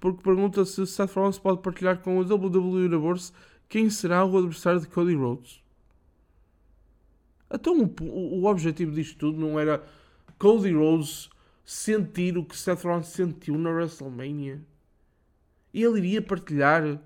porque 0.00 0.20
pergunta 0.22 0.64
se 0.64 0.84
Seth 0.84 1.12
Rollins 1.12 1.38
pode 1.38 1.60
partilhar 1.60 1.98
com 1.98 2.18
o 2.18 2.22
WWE 2.22 2.86
Universe 2.86 3.32
quem 3.68 3.88
será 3.88 4.24
o 4.24 4.36
adversário 4.36 4.80
de 4.80 4.88
Cody 4.88 5.14
Rhodes. 5.14 5.62
Então 7.52 7.78
o, 8.00 8.40
o 8.40 8.46
objetivo 8.46 8.90
disto 8.90 9.16
tudo 9.16 9.38
não 9.38 9.60
era 9.60 9.80
Cody 10.40 10.72
Rhodes 10.72 11.30
sentir 11.64 12.36
o 12.36 12.44
que 12.44 12.56
Seth 12.56 12.82
Rollins 12.82 13.06
sentiu 13.06 13.56
na 13.56 13.70
WrestleMania. 13.70 14.60
Ele 15.82 15.98
iria 15.98 16.22
partilhar 16.22 17.00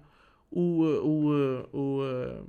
o, 0.50 0.60
o, 0.60 1.30
o, 1.72 2.00
o, 2.02 2.44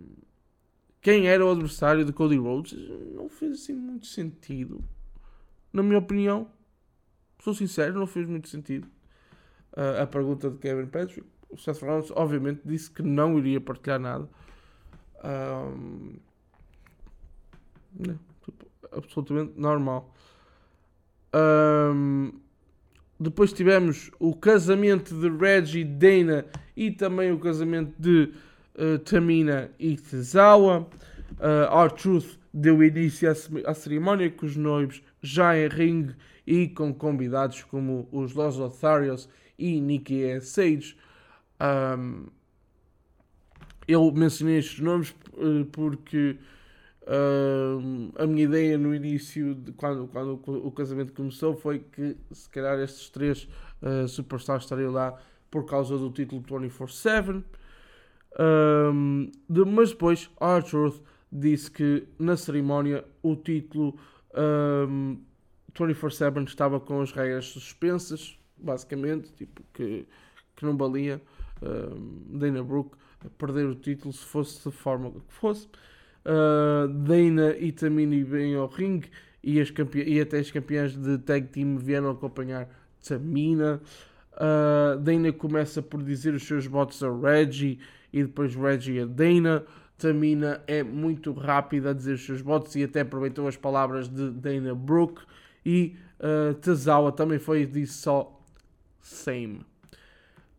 quem 1.01 1.27
era 1.27 1.45
o 1.45 1.51
adversário 1.51 2.03
de 2.03 2.11
Cody 2.11 2.37
Rhodes. 2.37 2.77
Não 3.15 3.29
fez 3.29 3.53
assim 3.53 3.73
muito 3.73 4.05
sentido. 4.05 4.83
Na 5.71 5.81
minha 5.81 5.99
opinião, 5.99 6.47
sou 7.39 7.53
sincero, 7.53 7.97
não 7.97 8.07
fez 8.07 8.27
muito 8.27 8.49
sentido. 8.49 8.87
A 10.01 10.05
pergunta 10.05 10.49
de 10.49 10.57
Kevin 10.57 10.87
Patrick. 10.87 11.25
O 11.49 11.57
Seth 11.57 11.81
Rollins, 11.81 12.11
obviamente, 12.11 12.61
disse 12.63 12.91
que 12.91 13.01
não 13.01 13.37
iria 13.39 13.59
partilhar 13.59 13.99
nada. 13.99 14.29
Um, 15.23 16.15
não, 17.97 18.19
tipo, 18.43 18.65
absolutamente 18.91 19.59
normal. 19.59 20.13
Um, 21.33 22.31
depois 23.19 23.51
tivemos 23.51 24.09
o 24.17 24.33
casamento 24.33 25.13
de 25.13 25.29
Reggie 25.29 25.83
Dana 25.83 26.45
e 26.75 26.89
também 26.89 27.31
o 27.31 27.39
casamento 27.39 27.93
de 27.99 28.31
uh, 28.75 28.97
Tamina 28.99 29.69
e 29.77 29.97
Tezawa. 29.97 30.87
Uh, 31.33 31.95
Truth 31.95 32.39
deu 32.53 32.81
início 32.81 33.29
à, 33.29 33.71
à 33.71 33.73
cerimónia 33.73 34.29
com 34.29 34.45
os 34.45 34.55
noivos 34.55 35.01
já 35.21 35.57
em 35.57 35.67
ringue 35.67 36.15
e 36.47 36.67
com 36.67 36.93
convidados 36.93 37.63
como 37.63 38.07
os 38.11 38.33
Los 38.33 38.55
Lotharios 38.55 39.27
e 39.57 39.81
Nikki 39.81 40.39
Sage. 40.41 40.95
Um, 41.59 42.27
eu 43.85 44.11
mencionei 44.11 44.59
estes 44.59 44.79
nomes 44.79 45.13
uh, 45.33 45.65
porque 45.71 46.37
Uh, 47.09 48.11
a 48.21 48.27
minha 48.27 48.43
ideia 48.43 48.77
no 48.77 48.93
início, 48.93 49.55
de 49.55 49.71
quando, 49.71 50.07
quando 50.07 50.63
o 50.63 50.71
casamento 50.71 51.11
começou, 51.11 51.55
foi 51.55 51.79
que 51.79 52.15
se 52.31 52.47
calhar 52.49 52.77
estes 52.77 53.09
três 53.09 53.47
uh, 53.81 54.07
superstars 54.07 54.65
estariam 54.65 54.91
lá 54.91 55.19
por 55.49 55.65
causa 55.65 55.97
do 55.97 56.11
título 56.11 56.43
24-7. 56.43 57.43
Um, 58.39 59.31
de, 59.49 59.65
mas 59.65 59.89
depois, 59.89 60.29
Arthur 60.39 61.01
disse 61.31 61.71
que 61.71 62.07
na 62.19 62.37
cerimónia 62.37 63.03
o 63.23 63.35
título 63.35 63.97
um, 64.87 65.17
24-7 65.73 66.47
estava 66.47 66.79
com 66.79 67.01
as 67.01 67.11
regras 67.11 67.45
suspensas, 67.45 68.37
basicamente, 68.55 69.31
tipo 69.33 69.63
que, 69.73 70.05
que 70.55 70.63
não 70.63 70.77
valia 70.77 71.19
um, 71.63 72.37
Dana 72.37 72.63
Brooke 72.63 72.95
perder 73.39 73.65
o 73.65 73.73
título 73.73 74.13
se 74.13 74.23
fosse 74.23 74.69
de 74.69 74.75
forma 74.75 75.09
que 75.09 75.33
fosse. 75.33 75.67
Uh, 76.25 76.87
Dana 76.87 77.55
e 77.57 77.71
Tamini 77.71 78.23
vêm 78.23 78.55
ao 78.55 78.67
ringue 78.67 79.09
e, 79.43 79.59
as 79.59 79.71
e 80.05 80.19
até 80.19 80.39
as 80.39 80.51
campeãs 80.51 80.95
de 80.95 81.17
tag 81.19 81.47
team 81.47 81.77
vieram 81.77 82.11
acompanhar 82.11 82.67
Tamina. 83.05 83.81
Uh, 84.33 84.99
Dana 84.99 85.31
começa 85.31 85.81
por 85.81 86.03
dizer 86.03 86.33
os 86.33 86.45
seus 86.45 86.65
votos 86.65 87.01
a 87.03 87.09
Reggie 87.09 87.79
e 88.11 88.23
depois 88.23 88.55
Reggie 88.55 89.01
a 89.01 89.05
Dana. 89.05 89.63
Tamina 89.97 90.63
é 90.65 90.81
muito 90.81 91.33
rápida 91.33 91.91
a 91.91 91.93
dizer 91.93 92.13
os 92.13 92.25
seus 92.25 92.41
votos 92.41 92.75
e 92.75 92.83
até 92.83 93.01
aproveitou 93.01 93.47
as 93.47 93.57
palavras 93.57 94.07
de 94.07 94.29
Dana 94.31 94.73
Brooke. 94.73 95.21
E 95.65 95.95
uh, 96.19 96.53
Tazawa 96.55 97.11
também 97.11 97.37
foi 97.39 97.65
disse 97.65 97.93
só 97.93 98.41
same. 99.01 99.65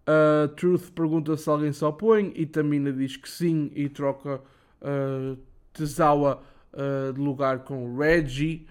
Uh, 0.07 0.49
Truth 0.57 0.91
pergunta 0.91 1.37
se 1.37 1.49
alguém 1.49 1.73
se 1.73 1.85
opõe 1.85 2.33
e 2.35 2.45
Tamina 2.45 2.93
diz 2.93 3.17
que 3.17 3.29
sim 3.29 3.71
e 3.75 3.89
troca 3.89 4.41
uh, 4.83 5.39
Tezawa 5.81 6.43
uh, 6.75 7.13
de 7.15 7.21
lugar 7.21 7.61
com 7.61 7.97
Reggie. 7.97 8.67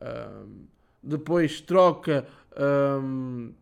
Um, 0.00 0.64
depois 1.02 1.60
troca 1.60 2.26
um, 3.02 3.52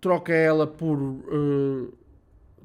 troca 0.00 0.32
ela 0.32 0.66
por 0.66 0.98
uh, 0.98 1.96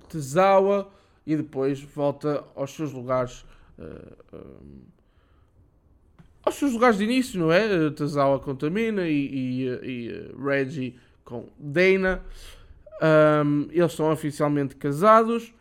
Tezawa 0.09 0.91
e 1.27 1.35
depois 1.35 1.79
volta 1.81 2.43
aos 2.55 2.71
seus 2.71 2.91
lugares 2.91 3.45
uh, 3.77 4.35
um, 4.35 4.81
aos 6.43 6.55
seus 6.55 6.73
lugares 6.73 6.97
de 6.97 7.03
início, 7.03 7.39
não 7.39 7.51
é? 7.51 7.89
Tezawa 7.91 8.39
com 8.39 8.55
Tamina 8.55 9.07
e, 9.07 9.13
e, 9.13 9.67
e 9.67 10.35
Reggie 10.43 10.99
com 11.23 11.47
Dana. 11.57 12.21
Um, 13.45 13.67
eles 13.71 13.93
são 13.93 14.11
oficialmente 14.11 14.75
casados. 14.75 15.53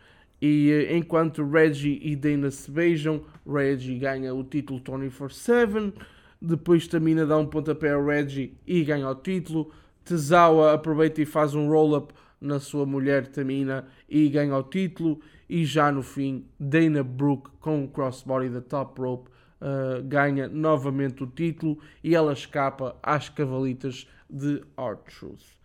E 0.42 0.72
eh, 0.72 0.96
enquanto 0.96 1.48
Reggie 1.48 2.00
e 2.02 2.16
Dana 2.16 2.50
se 2.50 2.68
beijam, 2.68 3.22
Reggie 3.46 3.96
ganha 3.96 4.34
o 4.34 4.42
título 4.42 4.80
24-7. 4.80 5.92
Depois 6.40 6.88
Tamina 6.88 7.24
dá 7.24 7.38
um 7.38 7.46
pontapé 7.46 7.92
a 7.92 8.04
Reggie 8.04 8.58
e 8.66 8.82
ganha 8.82 9.08
o 9.08 9.14
título. 9.14 9.70
Tezawa 10.04 10.74
aproveita 10.74 11.22
e 11.22 11.24
faz 11.24 11.54
um 11.54 11.68
roll-up 11.68 12.12
na 12.40 12.58
sua 12.58 12.84
mulher 12.84 13.28
Tamina 13.28 13.86
e 14.08 14.28
ganha 14.28 14.56
o 14.56 14.64
título. 14.64 15.20
E 15.48 15.64
já 15.64 15.92
no 15.92 16.02
fim, 16.02 16.44
Dana 16.58 17.04
Brooke 17.04 17.48
com 17.60 17.84
o 17.84 17.88
crossbody 17.88 18.48
da 18.48 18.60
top 18.60 19.00
rope 19.00 19.30
uh, 19.60 20.02
ganha 20.02 20.48
novamente 20.48 21.22
o 21.22 21.26
título 21.28 21.78
e 22.02 22.16
ela 22.16 22.32
escapa 22.32 22.96
às 23.00 23.28
cavalitas 23.28 24.08
de 24.28 24.60
R-Truth. 24.76 25.62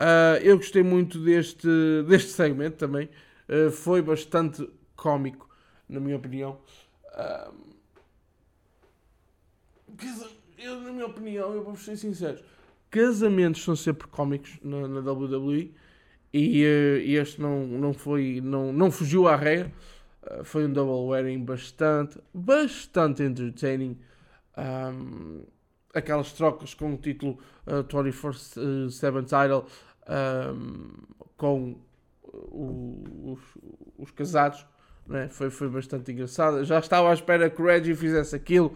Uh, 0.00 0.42
eu 0.42 0.56
gostei 0.56 0.82
muito 0.82 1.20
deste, 1.20 1.68
deste 2.08 2.30
segmento 2.30 2.76
também. 2.76 3.08
Uh, 3.48 3.70
foi 3.70 4.00
bastante 4.02 4.68
cómico, 4.96 5.48
na 5.88 6.00
minha 6.00 6.16
opinião. 6.16 6.58
Eu, 10.58 10.80
na 10.80 10.90
minha 10.90 11.06
opinião, 11.06 11.52
eu 11.52 11.62
vou 11.62 11.76
ser 11.76 11.96
sincero, 11.96 12.42
casamentos 12.90 13.62
são 13.62 13.76
sempre 13.76 14.06
cómicos 14.08 14.58
na, 14.62 14.88
na 14.88 15.00
WWE 15.00 15.74
e 16.32 16.64
uh, 16.64 17.20
este 17.20 17.40
não, 17.40 17.66
não 17.66 17.92
foi, 17.92 18.40
não, 18.42 18.72
não 18.72 18.90
fugiu 18.90 19.28
à 19.28 19.36
regra. 19.36 19.70
Uh, 20.22 20.42
foi 20.44 20.64
um 20.66 20.72
double 20.72 21.10
wedding 21.10 21.44
bastante, 21.44 22.18
bastante 22.32 23.22
entertaining. 23.22 23.98
Um, 24.56 25.44
aquelas 25.92 26.32
trocas 26.32 26.74
com 26.74 26.94
o 26.94 26.96
título 26.96 27.38
uh, 27.66 27.84
24-7 27.84 29.24
title 29.24 29.64
um, 30.08 30.90
com 31.36 31.76
os, 32.50 33.38
os, 33.98 34.10
casados. 34.10 34.66
Né? 35.06 35.28
Foi, 35.28 35.50
foi 35.50 35.68
bastante 35.68 36.12
engraçado. 36.12 36.64
Já 36.64 36.78
estava 36.78 37.10
à 37.10 37.14
espera 37.14 37.50
que 37.50 37.60
o 37.60 37.64
Reggie 37.64 37.94
fizesse 37.94 38.34
aquilo. 38.34 38.74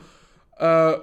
Uh, 0.54 1.02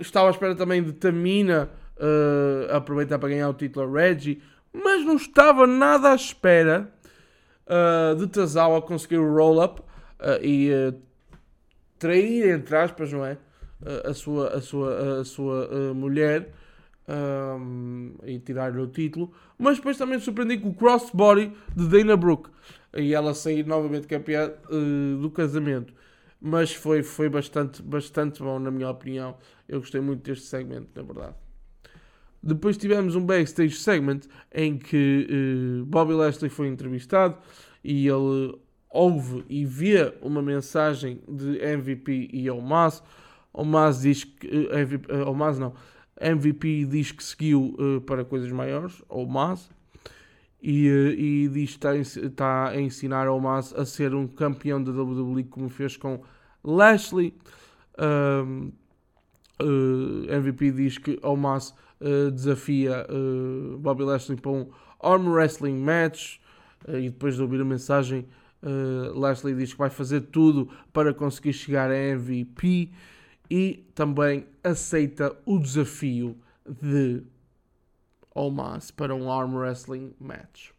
estava 0.00 0.28
à 0.28 0.30
espera 0.30 0.54
também 0.54 0.82
de 0.82 0.92
Tamina 0.92 1.70
uh, 1.96 2.74
aproveitar 2.74 3.18
para 3.18 3.30
ganhar 3.30 3.48
o 3.48 3.54
título 3.54 3.86
a 3.86 4.00
Reggie. 4.00 4.42
Mas 4.72 5.04
não 5.04 5.16
estava 5.16 5.66
nada 5.66 6.10
à 6.10 6.14
espera 6.14 6.92
uh, 7.66 8.14
de 8.16 8.26
Tazawa 8.26 8.82
conseguir 8.82 9.18
o 9.18 9.34
roll-up 9.34 9.82
e 10.40 10.70
trair, 11.98 12.48
entre 12.54 12.74
aspas, 12.74 13.12
não 13.12 13.24
é? 13.24 13.36
a 14.04 14.14
sua, 14.14 14.48
a 14.54 14.60
sua, 14.62 15.20
a 15.20 15.24
sua 15.24 15.94
mulher 15.94 16.50
um, 17.08 18.14
e 18.24 18.38
tirar-lhe 18.38 18.80
o 18.80 18.86
título, 18.86 19.32
mas 19.58 19.76
depois 19.76 19.96
também 19.96 20.18
surpreendi 20.18 20.58
com 20.58 20.70
o 20.70 20.74
crossbody 20.74 21.52
de 21.74 21.88
Dana 21.88 22.16
Brooke 22.16 22.50
e 22.96 23.14
ela 23.14 23.34
sair 23.34 23.66
novamente 23.66 24.06
campeã 24.06 24.52
uh, 24.70 25.20
do 25.20 25.30
casamento. 25.30 25.92
Mas 26.40 26.72
foi, 26.74 27.02
foi 27.02 27.28
bastante, 27.28 27.82
bastante 27.82 28.42
bom, 28.42 28.58
na 28.58 28.70
minha 28.70 28.90
opinião. 28.90 29.36
Eu 29.68 29.80
gostei 29.80 30.00
muito 30.00 30.22
deste 30.22 30.46
segmento, 30.46 30.88
na 30.94 31.02
verdade. 31.02 31.34
Depois 32.42 32.76
tivemos 32.76 33.16
um 33.16 33.24
backstage 33.24 33.74
segment 33.76 34.20
em 34.54 34.78
que 34.78 35.26
uh, 35.80 35.86
Bobby 35.86 36.12
Lashley 36.12 36.50
foi 36.50 36.68
entrevistado 36.68 37.36
e 37.82 38.06
ele 38.06 38.56
ouve 38.90 39.44
e 39.48 39.64
vê 39.64 40.14
uma 40.22 40.40
mensagem 40.42 41.20
de 41.28 41.58
MVP 41.58 42.30
e 42.32 42.50
Omaz. 42.50 43.02
Omaz 43.52 44.02
diz 44.02 44.24
que. 44.24 44.46
Uh, 44.46 44.78
MVP, 44.78 45.12
uh, 45.12 45.30
Omaz 45.30 45.58
não. 45.58 45.74
MVP 46.20 46.86
diz 46.86 47.12
que 47.12 47.22
seguiu 47.22 47.74
uh, 47.78 48.00
para 48.00 48.24
coisas 48.24 48.50
maiores, 48.50 49.02
Omaz. 49.08 49.68
E, 50.62 50.88
uh, 50.88 51.10
e 51.10 51.48
diz 51.48 51.76
que 51.76 51.86
está, 52.26 52.68
a 52.68 52.80
ensinar 52.80 53.28
Omaz 53.28 53.74
a 53.74 53.84
ser 53.84 54.14
um 54.14 54.26
campeão 54.26 54.82
da 54.82 54.90
WWE 54.90 55.44
como 55.44 55.68
fez 55.68 55.96
com 55.96 56.22
Lashley. 56.64 57.34
Uh, 57.98 58.72
MVP 60.28 60.70
diz 60.72 60.98
que 60.98 61.18
Omaz 61.22 61.74
desafia 62.34 63.06
Bobby 63.78 64.02
Lashley 64.02 64.38
para 64.38 64.50
um 64.50 64.68
arm 65.00 65.28
wrestling 65.28 65.78
match. 65.78 66.36
e 66.86 67.08
depois 67.08 67.36
de 67.36 67.42
ouvir 67.42 67.62
a 67.62 67.64
mensagem, 67.64 68.26
Lashley 69.14 69.54
diz 69.54 69.72
que 69.72 69.78
vai 69.78 69.88
fazer 69.88 70.20
tudo 70.20 70.68
para 70.92 71.14
conseguir 71.14 71.54
chegar 71.54 71.90
a 71.90 71.96
MVP 71.96 72.90
e 73.50 73.84
também 73.94 74.46
aceita 74.62 75.36
o 75.44 75.58
desafio 75.58 76.36
de 76.66 77.22
Omas 78.34 78.90
para 78.90 79.14
um 79.14 79.30
arm 79.30 79.56
wrestling 79.56 80.14
match. 80.20 80.70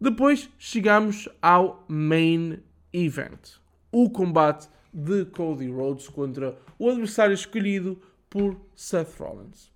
Depois 0.00 0.48
chegamos 0.58 1.28
ao 1.42 1.84
main 1.88 2.62
event, 2.92 3.56
o 3.90 4.08
combate 4.08 4.68
de 4.92 5.24
Cody 5.24 5.68
Rhodes 5.68 6.08
contra 6.08 6.56
o 6.78 6.88
adversário 6.88 7.34
escolhido 7.34 8.00
por 8.30 8.56
Seth 8.76 9.18
Rollins. 9.18 9.70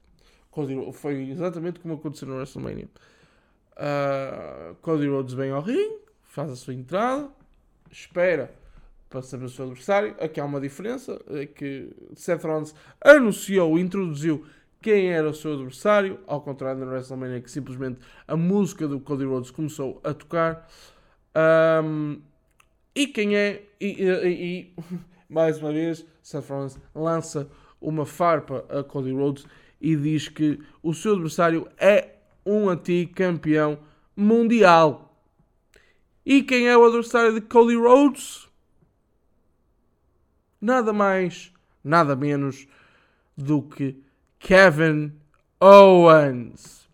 Foi 0.92 1.30
exatamente 1.30 1.80
como 1.80 1.94
aconteceu 1.94 2.28
no 2.28 2.36
WrestleMania. 2.36 2.88
Uh, 3.72 4.74
Cody 4.76 5.08
Rhodes 5.08 5.34
vem 5.34 5.50
ao 5.50 5.62
ringue, 5.62 5.98
faz 6.22 6.50
a 6.50 6.56
sua 6.56 6.74
entrada, 6.74 7.28
espera 7.90 8.54
para 9.12 9.20
saber 9.22 9.44
o 9.44 9.48
seu 9.50 9.66
adversário. 9.66 10.16
Aqui 10.18 10.40
há 10.40 10.44
uma 10.44 10.60
diferença, 10.60 11.20
é 11.28 11.44
que 11.44 11.90
Seth 12.16 12.42
Rollins 12.42 12.74
anunciou, 13.04 13.78
introduziu 13.78 14.44
quem 14.80 15.12
era 15.12 15.28
o 15.28 15.34
seu 15.34 15.52
adversário, 15.52 16.18
ao 16.26 16.40
contrário 16.40 16.80
da 16.80 16.86
WrestleMania 16.86 17.40
que 17.40 17.50
simplesmente 17.50 18.00
a 18.26 18.36
música 18.36 18.88
do 18.88 18.98
Cody 18.98 19.24
Rhodes 19.24 19.50
começou 19.50 20.00
a 20.02 20.14
tocar. 20.14 20.66
Um, 21.84 22.20
e 22.94 23.06
quem 23.06 23.36
é, 23.36 23.62
e, 23.78 24.02
e, 24.02 24.28
e, 24.28 24.74
mais 25.28 25.58
uma 25.58 25.72
vez, 25.72 26.04
Seth 26.22 26.48
Rollins 26.48 26.78
lança 26.94 27.48
uma 27.80 28.06
farpa 28.06 28.64
a 28.68 28.82
Cody 28.82 29.12
Rhodes 29.12 29.46
e 29.80 29.94
diz 29.94 30.28
que 30.28 30.58
o 30.82 30.94
seu 30.94 31.12
adversário 31.12 31.68
é 31.78 32.16
um 32.44 32.68
antigo 32.68 33.12
campeão 33.14 33.78
mundial. 34.16 35.14
E 36.24 36.42
quem 36.42 36.68
é 36.68 36.76
o 36.76 36.84
adversário 36.84 37.34
de 37.34 37.40
Cody 37.40 37.76
Rhodes? 37.76 38.51
Nada 40.62 40.92
mais, 40.92 41.52
nada 41.82 42.14
menos 42.14 42.68
do 43.36 43.62
que 43.62 44.00
Kevin 44.38 45.12
Owens. 45.60 46.88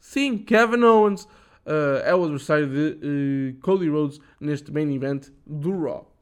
Sim, 0.00 0.38
Kevin 0.38 0.82
Owens 0.82 1.22
uh, 1.64 2.02
é 2.04 2.12
o 2.12 2.24
adversário 2.24 2.68
de 2.68 3.54
uh, 3.56 3.60
Cody 3.60 3.88
Rhodes 3.88 4.20
neste 4.40 4.72
main 4.72 4.92
event 4.92 5.28
do 5.46 5.70
Raw. 5.84 6.12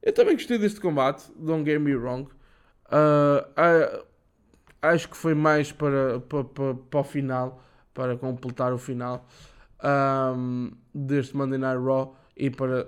Eu 0.00 0.12
também 0.12 0.36
gostei 0.36 0.56
deste 0.56 0.80
combate, 0.80 1.24
don't 1.36 1.68
get 1.68 1.80
me 1.80 1.96
wrong. 1.96 2.28
Uh, 2.86 4.04
acho 4.80 5.08
que 5.08 5.16
foi 5.16 5.34
mais 5.34 5.72
para, 5.72 6.20
para, 6.20 6.44
para, 6.44 6.74
para 6.74 7.00
o 7.00 7.04
final, 7.04 7.60
para 7.92 8.16
completar 8.16 8.72
o 8.72 8.78
final 8.78 9.26
um, 9.82 10.70
deste 10.94 11.36
Monday 11.36 11.58
Night 11.58 11.82
Raw 11.82 12.16
e 12.36 12.50
para 12.50 12.86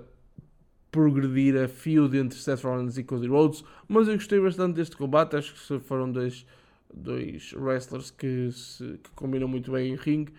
progredir 0.91 1.55
a 1.57 1.67
feud 1.67 2.17
entre 2.17 2.39
Seth 2.39 2.63
Rollins 2.63 2.97
e 2.97 3.03
Cody 3.03 3.27
Rhodes, 3.27 3.63
mas 3.87 4.07
eu 4.07 4.15
gostei 4.15 4.39
bastante 4.39 4.75
deste 4.75 4.95
combate, 4.95 5.35
acho 5.35 5.53
que 5.53 5.79
foram 5.79 6.11
dois, 6.11 6.45
dois 6.93 7.53
wrestlers 7.53 8.11
que, 8.11 8.51
se, 8.51 8.99
que 9.03 9.09
combinam 9.15 9.47
muito 9.47 9.71
bem 9.71 9.93
em 9.93 9.95
ringue. 9.95 10.33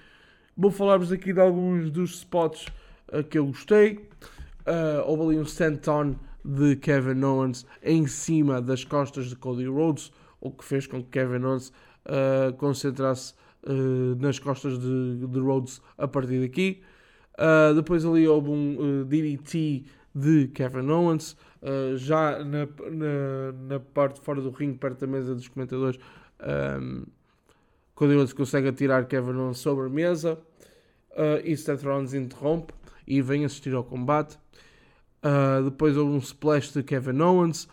Vou 0.56 0.70
falar-vos 0.70 1.12
aqui 1.12 1.32
de 1.32 1.40
alguns 1.40 1.90
dos 1.90 2.16
spots 2.16 2.66
uh, 3.12 3.22
que 3.22 3.38
eu 3.38 3.46
gostei. 3.46 4.08
Uh, 4.66 5.06
houve 5.06 5.22
ali 5.22 5.38
um 5.38 5.44
senton 5.44 6.16
de 6.44 6.74
Kevin 6.74 7.22
Owens 7.22 7.64
em 7.82 8.06
cima 8.06 8.61
das 8.61 8.84
costas 8.84 9.26
de 9.26 9.37
Cody 9.37 9.66
Rhodes, 9.66 10.11
o 10.40 10.50
que 10.50 10.64
fez 10.64 10.87
com 10.87 11.02
que 11.02 11.11
Kevin 11.11 11.44
Owens 11.44 11.72
uh, 12.06 12.52
concentrasse 12.56 13.34
uh, 13.62 14.16
nas 14.18 14.40
costas 14.40 14.78
de, 14.78 15.26
de, 15.26 15.38
Rhodes 15.38 15.80
a 15.96 16.08
partir 16.08 16.40
daqui. 16.40 16.82
Depois 17.76 18.04
ali 18.04 18.26
houve 18.26 18.50
um 18.50 19.04
DDT 19.04 19.84
de 20.18 20.48
Kevin 20.48 20.90
Owens. 20.90 21.37
já 21.96 22.44
na, 22.44 22.66
na, 22.90 23.52
na, 23.68 23.81
parte 23.81 24.20
fora 24.20 24.40
do 24.40 24.50
ringue, 24.50 24.78
perto 24.78 25.00
da 25.00 25.07
mesa 25.07 25.35
dos 25.35 25.48
comentadores, 25.48 25.98
um, 26.81 27.04
Cody 27.94 28.14
Owens 28.14 28.33
consegue 28.33 28.68
atirar 28.68 29.07
Kevin 29.07 29.37
Owens 29.37 29.59
sobre 29.59 29.87
a 29.87 29.88
mesa. 29.88 30.38
e 31.44 31.57
Seth 31.57 31.83
Rollins 31.83 32.14
interrompe 32.14 32.72
e 33.07 33.20
vem 33.20 33.44
assistir 33.44 33.74
ao 33.74 33.83
combate. 33.83 34.38
depois 35.64 35.96
houve 35.96 36.12
um 36.12 36.18
splash 36.18 36.72
de 36.72 36.83
Kevin 36.83 37.20
Owens. 37.20 37.68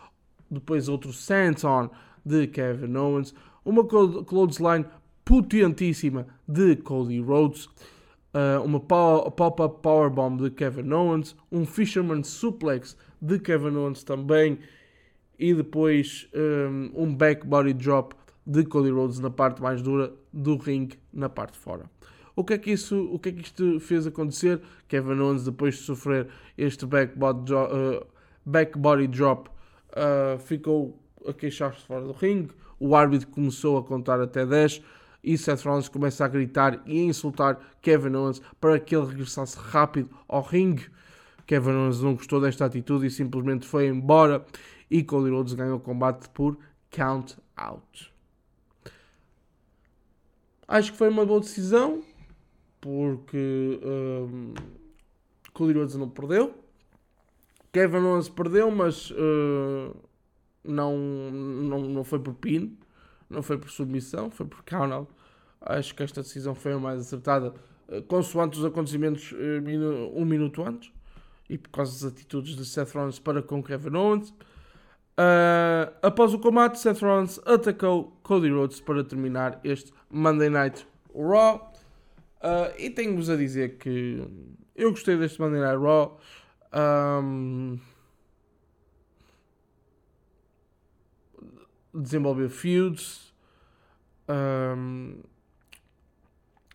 Depois 0.49 0.89
outro 0.89 1.13
senton 1.13 1.89
de 2.25 2.47
Kevin 2.47 2.95
Owens. 2.95 3.33
Uma 3.63 3.83
clothesline 3.85 4.85
potentíssima 5.23 6.27
de 6.47 6.75
Cody 6.77 7.19
Rhodes, 7.19 7.67
uh, 8.35 8.61
uma 8.63 8.79
pop-up 8.79 9.81
powerbomb 9.81 10.41
de 10.41 10.51
Kevin 10.51 10.91
Owens, 10.91 11.35
um 11.51 11.65
Fisherman 11.65 12.23
Suplex 12.23 12.97
de 13.21 13.39
Kevin 13.39 13.77
Owens 13.77 14.03
também, 14.03 14.59
e 15.39 15.53
depois 15.53 16.29
um, 16.33 17.03
um 17.03 17.15
back 17.15 17.45
body 17.47 17.73
drop 17.73 18.15
de 18.45 18.63
Cody 18.65 18.91
Rhodes 18.91 19.19
na 19.19 19.29
parte 19.29 19.61
mais 19.61 19.81
dura 19.81 20.13
do 20.31 20.57
ring, 20.57 20.89
na 21.11 21.29
parte 21.29 21.57
fora. 21.57 21.89
O 22.35 22.43
que 22.43 22.53
é 22.53 22.57
que, 22.57 22.71
isso, 22.71 23.09
o 23.11 23.17
que, 23.17 23.29
é 23.29 23.31
que 23.31 23.41
isto 23.41 23.79
fez 23.79 24.05
acontecer? 24.05 24.61
Kevin 24.87 25.19
Owens, 25.19 25.45
depois 25.45 25.75
de 25.75 25.81
sofrer 25.81 26.27
este 26.57 26.85
back 26.85 27.17
body, 27.17 27.53
uh, 27.53 28.05
back 28.45 28.77
body 28.77 29.07
drop, 29.07 29.49
uh, 29.91 30.37
ficou 30.39 31.01
a 31.25 31.33
queixar-se 31.33 31.85
fora 31.85 32.05
do 32.05 32.11
ring. 32.11 32.49
O 32.77 32.95
árbitro 32.95 33.27
começou 33.29 33.77
a 33.77 33.83
contar 33.83 34.19
até 34.19 34.45
10 34.45 34.81
e 35.25 35.35
Seth 35.39 35.63
Rollins 35.63 35.89
começa 35.89 36.23
a 36.23 36.27
gritar 36.27 36.83
e 36.85 36.99
a 36.99 37.03
insultar 37.03 37.59
Kevin 37.81 38.15
Owens 38.15 38.39
para 38.61 38.79
que 38.79 38.95
ele 38.95 39.07
regressasse 39.07 39.57
rápido 39.57 40.09
ao 40.27 40.43
ringue. 40.43 40.87
Kevin 41.47 41.71
Owens 41.71 41.99
não 41.99 42.13
gostou 42.13 42.39
desta 42.39 42.65
atitude 42.65 43.07
e 43.07 43.09
simplesmente 43.09 43.65
foi 43.65 43.87
embora 43.87 44.45
e 44.89 45.03
Cody 45.03 45.31
Rhodes 45.31 45.53
ganhou 45.53 45.77
o 45.77 45.79
combate 45.79 46.29
por 46.29 46.55
count 46.91 47.37
out. 47.57 48.13
Acho 50.67 50.91
que 50.91 50.97
foi 50.97 51.09
uma 51.09 51.25
boa 51.25 51.39
decisão 51.39 52.03
porque 52.79 53.79
um, 53.83 54.53
Cody 55.53 55.73
Rhodes 55.73 55.95
não 55.95 56.07
perdeu. 56.07 56.53
Kevin 57.71 57.97
Owens 57.97 58.29
perdeu, 58.29 58.69
mas 58.69 59.09
uh, 59.09 59.95
não, 60.63 60.97
não, 60.97 61.81
não 61.81 62.03
foi 62.03 62.19
por 62.19 62.35
pin 62.35 62.77
não 63.29 63.41
foi 63.41 63.57
por 63.57 63.69
submissão, 63.69 64.29
foi 64.29 64.45
por 64.45 64.63
count 64.63 65.07
Acho 65.61 65.95
que 65.95 66.03
esta 66.03 66.21
decisão 66.21 66.53
foi 66.53 66.73
a 66.73 66.79
mais 66.79 67.01
acertada, 67.01 67.53
eh, 67.89 68.01
consoante 68.01 68.59
os 68.59 68.65
acontecimentos 68.65 69.33
eh, 69.33 69.61
um 70.13 70.23
minuto 70.23 70.63
antes 70.63 70.91
e 71.49 71.57
por 71.57 71.69
causa 71.69 71.91
das 71.91 72.13
atitudes 72.13 72.55
de 72.55 72.65
Seth 72.65 72.91
Rollins 72.93 73.19
para 73.19 73.41
com 73.41 73.63
Kevin 73.63 73.95
Owens. 73.95 74.29
Uh, 75.17 75.95
após 76.01 76.33
o 76.33 76.39
combate, 76.39 76.77
Seth 76.77 76.99
Rollins 76.99 77.39
atacou 77.45 78.17
Cody 78.21 78.49
Rhodes 78.49 78.81
para 78.81 79.03
terminar 79.03 79.59
este 79.63 79.93
Monday 80.09 80.49
Night 80.49 80.85
Raw. 81.15 81.73
Uh, 82.41 82.73
e 82.77 82.89
tenho-vos 82.89 83.29
a 83.29 83.35
dizer 83.35 83.77
que 83.77 84.27
eu 84.75 84.91
gostei 84.91 85.17
deste 85.17 85.39
Monday 85.39 85.61
Night 85.61 85.77
Raw. 85.77 86.19
Um, 86.73 87.79
desenvolver 91.95 92.49
feuds. 92.49 93.33
Um, 94.27 95.21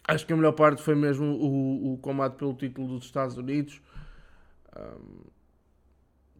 acho 0.06 0.26
que 0.26 0.32
a 0.32 0.36
melhor 0.36 0.52
parte 0.52 0.82
foi 0.82 0.94
mesmo 0.94 1.26
o, 1.26 1.94
o 1.94 1.98
combate 1.98 2.34
pelo 2.34 2.54
título 2.54 2.88
dos 2.88 3.04
Estados 3.04 3.36
Unidos. 3.36 3.80
Um, 4.76 5.20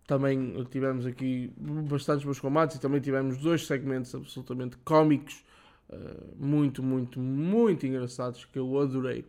também 0.06 0.64
tivemos 0.70 1.06
aqui 1.06 1.52
bastantes 1.88 2.24
bons 2.24 2.40
combates 2.40 2.76
e 2.76 2.80
também 2.80 3.00
tivemos 3.00 3.38
dois 3.38 3.64
segmentos 3.66 4.12
absolutamente 4.12 4.76
cómicos, 4.78 5.44
uh, 5.88 6.34
muito, 6.36 6.82
muito, 6.82 7.20
muito 7.20 7.86
engraçados 7.86 8.44
que 8.44 8.58
eu 8.58 8.80
adorei. 8.80 9.24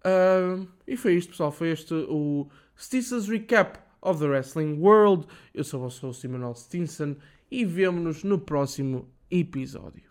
Uh, 0.00 0.66
e 0.86 0.96
foi 0.96 1.14
isto, 1.14 1.30
pessoal. 1.30 1.52
Foi 1.52 1.68
este 1.68 1.92
o 1.92 2.48
Stinson 2.78 3.20
Recap 3.30 3.78
of 4.00 4.20
the 4.20 4.26
Wrestling 4.26 4.78
World. 4.78 5.26
Eu 5.54 5.64
sou 5.64 5.80
o 5.80 5.82
vosso 5.82 6.06
host 6.06 6.26
Emanuel 6.26 6.54
Stinson 6.54 7.16
e 7.50 7.64
vemo-nos 7.64 8.22
no 8.22 8.38
próximo 8.38 9.08
episódio. 9.30 10.09